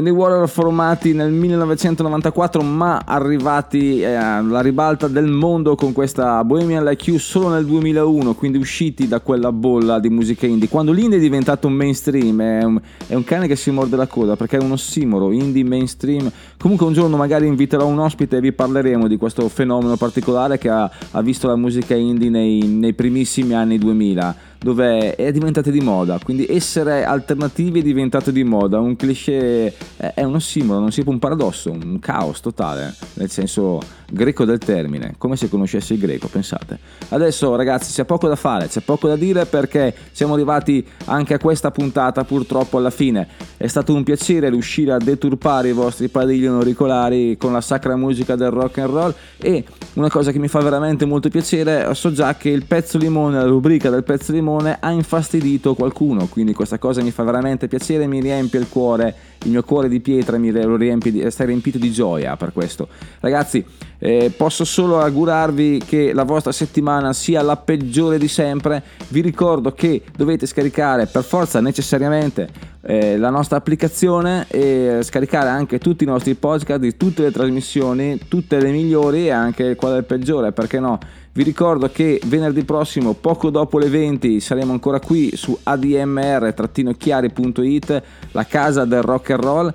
Danny 0.00 0.16
Warrior 0.16 0.48
formati 0.48 1.12
nel 1.12 1.30
1994 1.30 2.62
ma 2.62 3.02
arrivati 3.04 4.00
eh, 4.00 4.14
alla 4.14 4.62
ribalta 4.62 5.08
del 5.08 5.26
mondo 5.26 5.74
con 5.74 5.92
questa 5.92 6.42
Bohemian 6.42 6.82
Like 6.82 7.10
You 7.10 7.18
solo 7.18 7.50
nel 7.50 7.66
2001 7.66 8.34
quindi 8.34 8.56
usciti 8.56 9.06
da 9.06 9.20
quella 9.20 9.52
bolla 9.52 9.98
di 9.98 10.08
musica 10.08 10.46
indie. 10.46 10.70
Quando 10.70 10.92
l'indie 10.92 11.18
è 11.18 11.20
diventato 11.20 11.68
mainstream 11.68 12.40
è 12.40 12.64
un, 12.64 12.80
è 13.06 13.14
un 13.14 13.24
cane 13.24 13.46
che 13.46 13.56
si 13.56 13.70
morde 13.70 13.96
la 13.96 14.06
coda 14.06 14.36
perché 14.36 14.56
è 14.56 14.62
un 14.62 14.72
ossimoro 14.72 15.32
indie 15.32 15.64
mainstream. 15.64 16.32
Comunque 16.56 16.86
un 16.86 16.94
giorno 16.94 17.18
magari 17.18 17.46
inviterò 17.46 17.86
un 17.86 17.98
ospite 17.98 18.38
e 18.38 18.40
vi 18.40 18.52
parleremo 18.52 19.06
di 19.06 19.18
questo 19.18 19.46
fenomeno 19.50 19.96
particolare 19.96 20.56
che 20.56 20.70
ha, 20.70 20.90
ha 21.10 21.20
visto 21.20 21.46
la 21.46 21.56
musica 21.56 21.94
indie 21.94 22.30
nei, 22.30 22.62
nei 22.66 22.94
primissimi 22.94 23.52
anni 23.54 23.76
2000 23.76 24.48
dove 24.60 25.14
è 25.14 25.32
diventata 25.32 25.70
di 25.70 25.80
moda, 25.80 26.18
quindi 26.22 26.46
essere 26.48 27.04
alternativi 27.04 27.80
è 27.80 27.82
diventato 27.82 28.30
di 28.30 28.44
moda, 28.44 28.78
un 28.78 28.96
cliché 28.96 29.74
è 29.96 30.20
è 30.20 30.24
un 30.24 30.34
ossimoro, 30.34 30.80
non 30.80 30.92
si 30.92 31.02
può 31.02 31.12
un 31.12 31.18
paradosso, 31.18 31.70
un 31.70 31.98
caos 31.98 32.40
totale, 32.40 32.94
nel 33.14 33.30
senso 33.30 33.80
greco 34.10 34.44
del 34.44 34.58
termine, 34.58 35.14
come 35.16 35.36
se 35.36 35.48
conoscessi 35.48 35.94
il 35.94 35.98
greco, 35.98 36.28
pensate. 36.28 36.78
Adesso 37.08 37.56
ragazzi 37.56 37.92
c'è 37.92 38.04
poco 38.04 38.28
da 38.28 38.36
fare, 38.36 38.66
c'è 38.66 38.80
poco 38.80 39.08
da 39.08 39.16
dire 39.16 39.46
perché 39.46 39.94
siamo 40.12 40.34
arrivati 40.34 40.86
anche 41.06 41.34
a 41.34 41.38
questa 41.38 41.70
puntata 41.70 42.24
purtroppo 42.24 42.76
alla 42.76 42.90
fine. 42.90 43.28
È 43.56 43.66
stato 43.66 43.94
un 43.94 44.02
piacere 44.02 44.50
riuscire 44.50 44.92
a 44.92 44.98
deturpare 44.98 45.68
i 45.68 45.72
vostri 45.72 46.08
padiglioni 46.08 46.56
auricolari 46.56 47.36
con 47.38 47.52
la 47.52 47.60
sacra 47.60 47.96
musica 47.96 48.36
del 48.36 48.50
rock 48.50 48.78
and 48.78 48.90
roll 48.90 49.14
e 49.38 49.64
una 49.94 50.10
cosa 50.10 50.32
che 50.32 50.38
mi 50.38 50.48
fa 50.48 50.60
veramente 50.60 51.06
molto 51.06 51.28
piacere, 51.30 51.94
so 51.94 52.12
già 52.12 52.36
che 52.36 52.50
il 52.50 52.66
pezzo 52.66 52.98
limone, 52.98 53.36
la 53.36 53.46
rubrica 53.46 53.88
del 53.90 54.04
pezzo 54.04 54.32
limone 54.32 54.49
ha 54.58 54.90
infastidito 54.90 55.74
qualcuno, 55.74 56.26
quindi 56.26 56.52
questa 56.52 56.78
cosa 56.78 57.02
mi 57.02 57.10
fa 57.10 57.22
veramente 57.22 57.68
piacere, 57.68 58.06
mi 58.06 58.20
riempie 58.20 58.58
il 58.58 58.68
cuore, 58.68 59.14
il 59.44 59.50
mio 59.50 59.62
cuore 59.62 59.88
di 59.88 60.00
pietra 60.00 60.38
mi 60.38 60.50
riempie 60.50 61.30
sta 61.30 61.44
riempito 61.44 61.78
di 61.78 61.90
gioia 61.90 62.36
per 62.36 62.52
questo. 62.52 62.88
Ragazzi, 63.20 63.64
eh, 63.98 64.32
posso 64.36 64.64
solo 64.64 65.00
augurarvi 65.00 65.82
che 65.86 66.12
la 66.12 66.24
vostra 66.24 66.52
settimana 66.52 67.12
sia 67.12 67.42
la 67.42 67.56
peggiore 67.56 68.18
di 68.18 68.28
sempre. 68.28 68.82
Vi 69.08 69.20
ricordo 69.20 69.72
che 69.72 70.02
dovete 70.16 70.46
scaricare 70.46 71.06
per 71.06 71.22
forza 71.22 71.60
necessariamente 71.60 72.48
eh, 72.82 73.18
la 73.18 73.30
nostra 73.30 73.58
applicazione 73.58 74.46
e 74.48 75.00
scaricare 75.02 75.48
anche 75.48 75.78
tutti 75.78 76.04
i 76.04 76.06
nostri 76.06 76.34
podcast 76.34 76.80
di 76.80 76.96
tutte 76.96 77.22
le 77.22 77.30
trasmissioni, 77.30 78.18
tutte 78.26 78.58
le 78.58 78.70
migliori 78.70 79.26
e 79.26 79.30
anche 79.30 79.74
quella 79.74 79.94
del 79.94 80.04
peggiore, 80.04 80.52
perché 80.52 80.80
no? 80.80 80.98
Vi 81.32 81.44
ricordo 81.44 81.88
che 81.92 82.20
venerdì 82.24 82.64
prossimo, 82.64 83.14
poco 83.14 83.50
dopo 83.50 83.78
le 83.78 83.88
20, 83.88 84.40
saremo 84.40 84.72
ancora 84.72 84.98
qui 84.98 85.30
su 85.36 85.56
admr-chiari.it, 85.62 88.02
la 88.32 88.44
casa 88.46 88.84
del 88.84 89.02
rock 89.02 89.30
and 89.30 89.42
roll. 89.42 89.72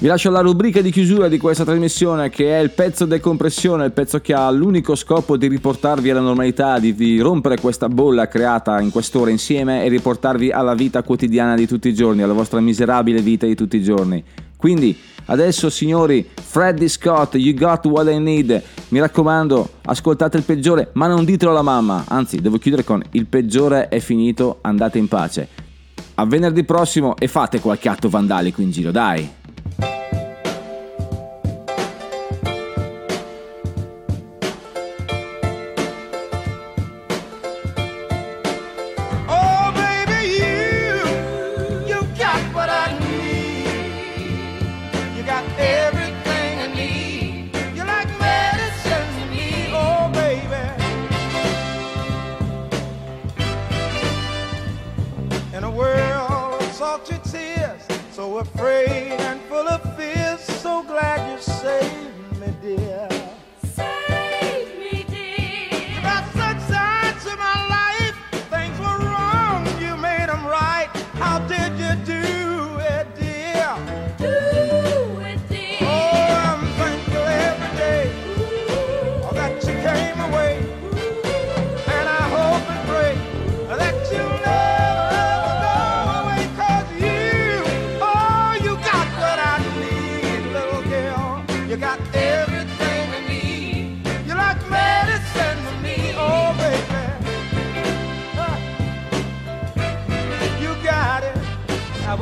Vi 0.00 0.06
lascio 0.06 0.30
la 0.30 0.40
rubrica 0.40 0.80
di 0.80 0.90
chiusura 0.90 1.28
di 1.28 1.36
questa 1.36 1.64
trasmissione 1.64 2.30
che 2.30 2.58
è 2.58 2.62
il 2.62 2.70
pezzo 2.70 3.04
decompressione, 3.04 3.84
il 3.84 3.92
pezzo 3.92 4.22
che 4.22 4.32
ha 4.32 4.50
l'unico 4.50 4.94
scopo 4.94 5.36
di 5.36 5.46
riportarvi 5.46 6.08
alla 6.08 6.20
normalità, 6.20 6.78
di, 6.78 6.94
di 6.94 7.20
rompere 7.20 7.60
questa 7.60 7.90
bolla 7.90 8.26
creata 8.26 8.80
in 8.80 8.90
quest'ora 8.90 9.30
insieme 9.30 9.84
e 9.84 9.88
riportarvi 9.88 10.52
alla 10.52 10.74
vita 10.74 11.02
quotidiana 11.02 11.54
di 11.54 11.66
tutti 11.66 11.88
i 11.88 11.94
giorni, 11.94 12.22
alla 12.22 12.32
vostra 12.32 12.60
miserabile 12.60 13.20
vita 13.20 13.44
di 13.44 13.54
tutti 13.54 13.76
i 13.76 13.82
giorni. 13.82 14.24
Quindi 14.56 14.98
adesso 15.26 15.70
signori, 15.70 16.28
Freddy 16.34 16.88
Scott, 16.88 17.34
You 17.34 17.54
Got 17.54 17.86
What 17.86 18.10
I 18.10 18.18
Need, 18.18 18.62
mi 18.88 19.00
raccomando, 19.00 19.68
ascoltate 19.82 20.36
il 20.36 20.42
peggiore, 20.42 20.90
ma 20.94 21.06
non 21.06 21.24
ditelo 21.24 21.50
alla 21.50 21.62
mamma, 21.62 22.04
anzi 22.08 22.40
devo 22.40 22.58
chiudere 22.58 22.84
con 22.84 23.02
il 23.12 23.26
peggiore 23.26 23.88
è 23.88 23.98
finito, 24.00 24.58
andate 24.62 24.98
in 24.98 25.08
pace. 25.08 25.48
A 26.16 26.26
venerdì 26.26 26.64
prossimo 26.64 27.16
e 27.16 27.26
fate 27.26 27.60
qualche 27.60 27.88
atto 27.88 28.08
vandalico 28.08 28.60
in 28.60 28.70
giro, 28.70 28.90
dai! 28.90 29.42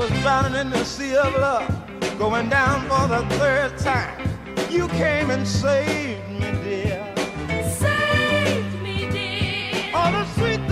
was 0.03 0.21
drowning 0.21 0.61
in 0.61 0.71
the 0.71 0.85
sea 0.85 1.15
of 1.15 1.33
love, 1.35 1.69
going 2.19 2.49
down 2.49 2.81
for 2.89 3.07
the 3.07 3.25
third 3.37 3.79
time. 3.79 4.29
You 4.69 4.89
came 4.89 5.31
and 5.31 5.47
saved 5.47 6.29
me, 6.29 6.51
dear. 6.65 7.15
Saved 7.71 8.83
me, 8.83 9.09
dear. 9.11 9.95
All 9.95 10.11
the 10.11 10.25
sweet. 10.35 10.72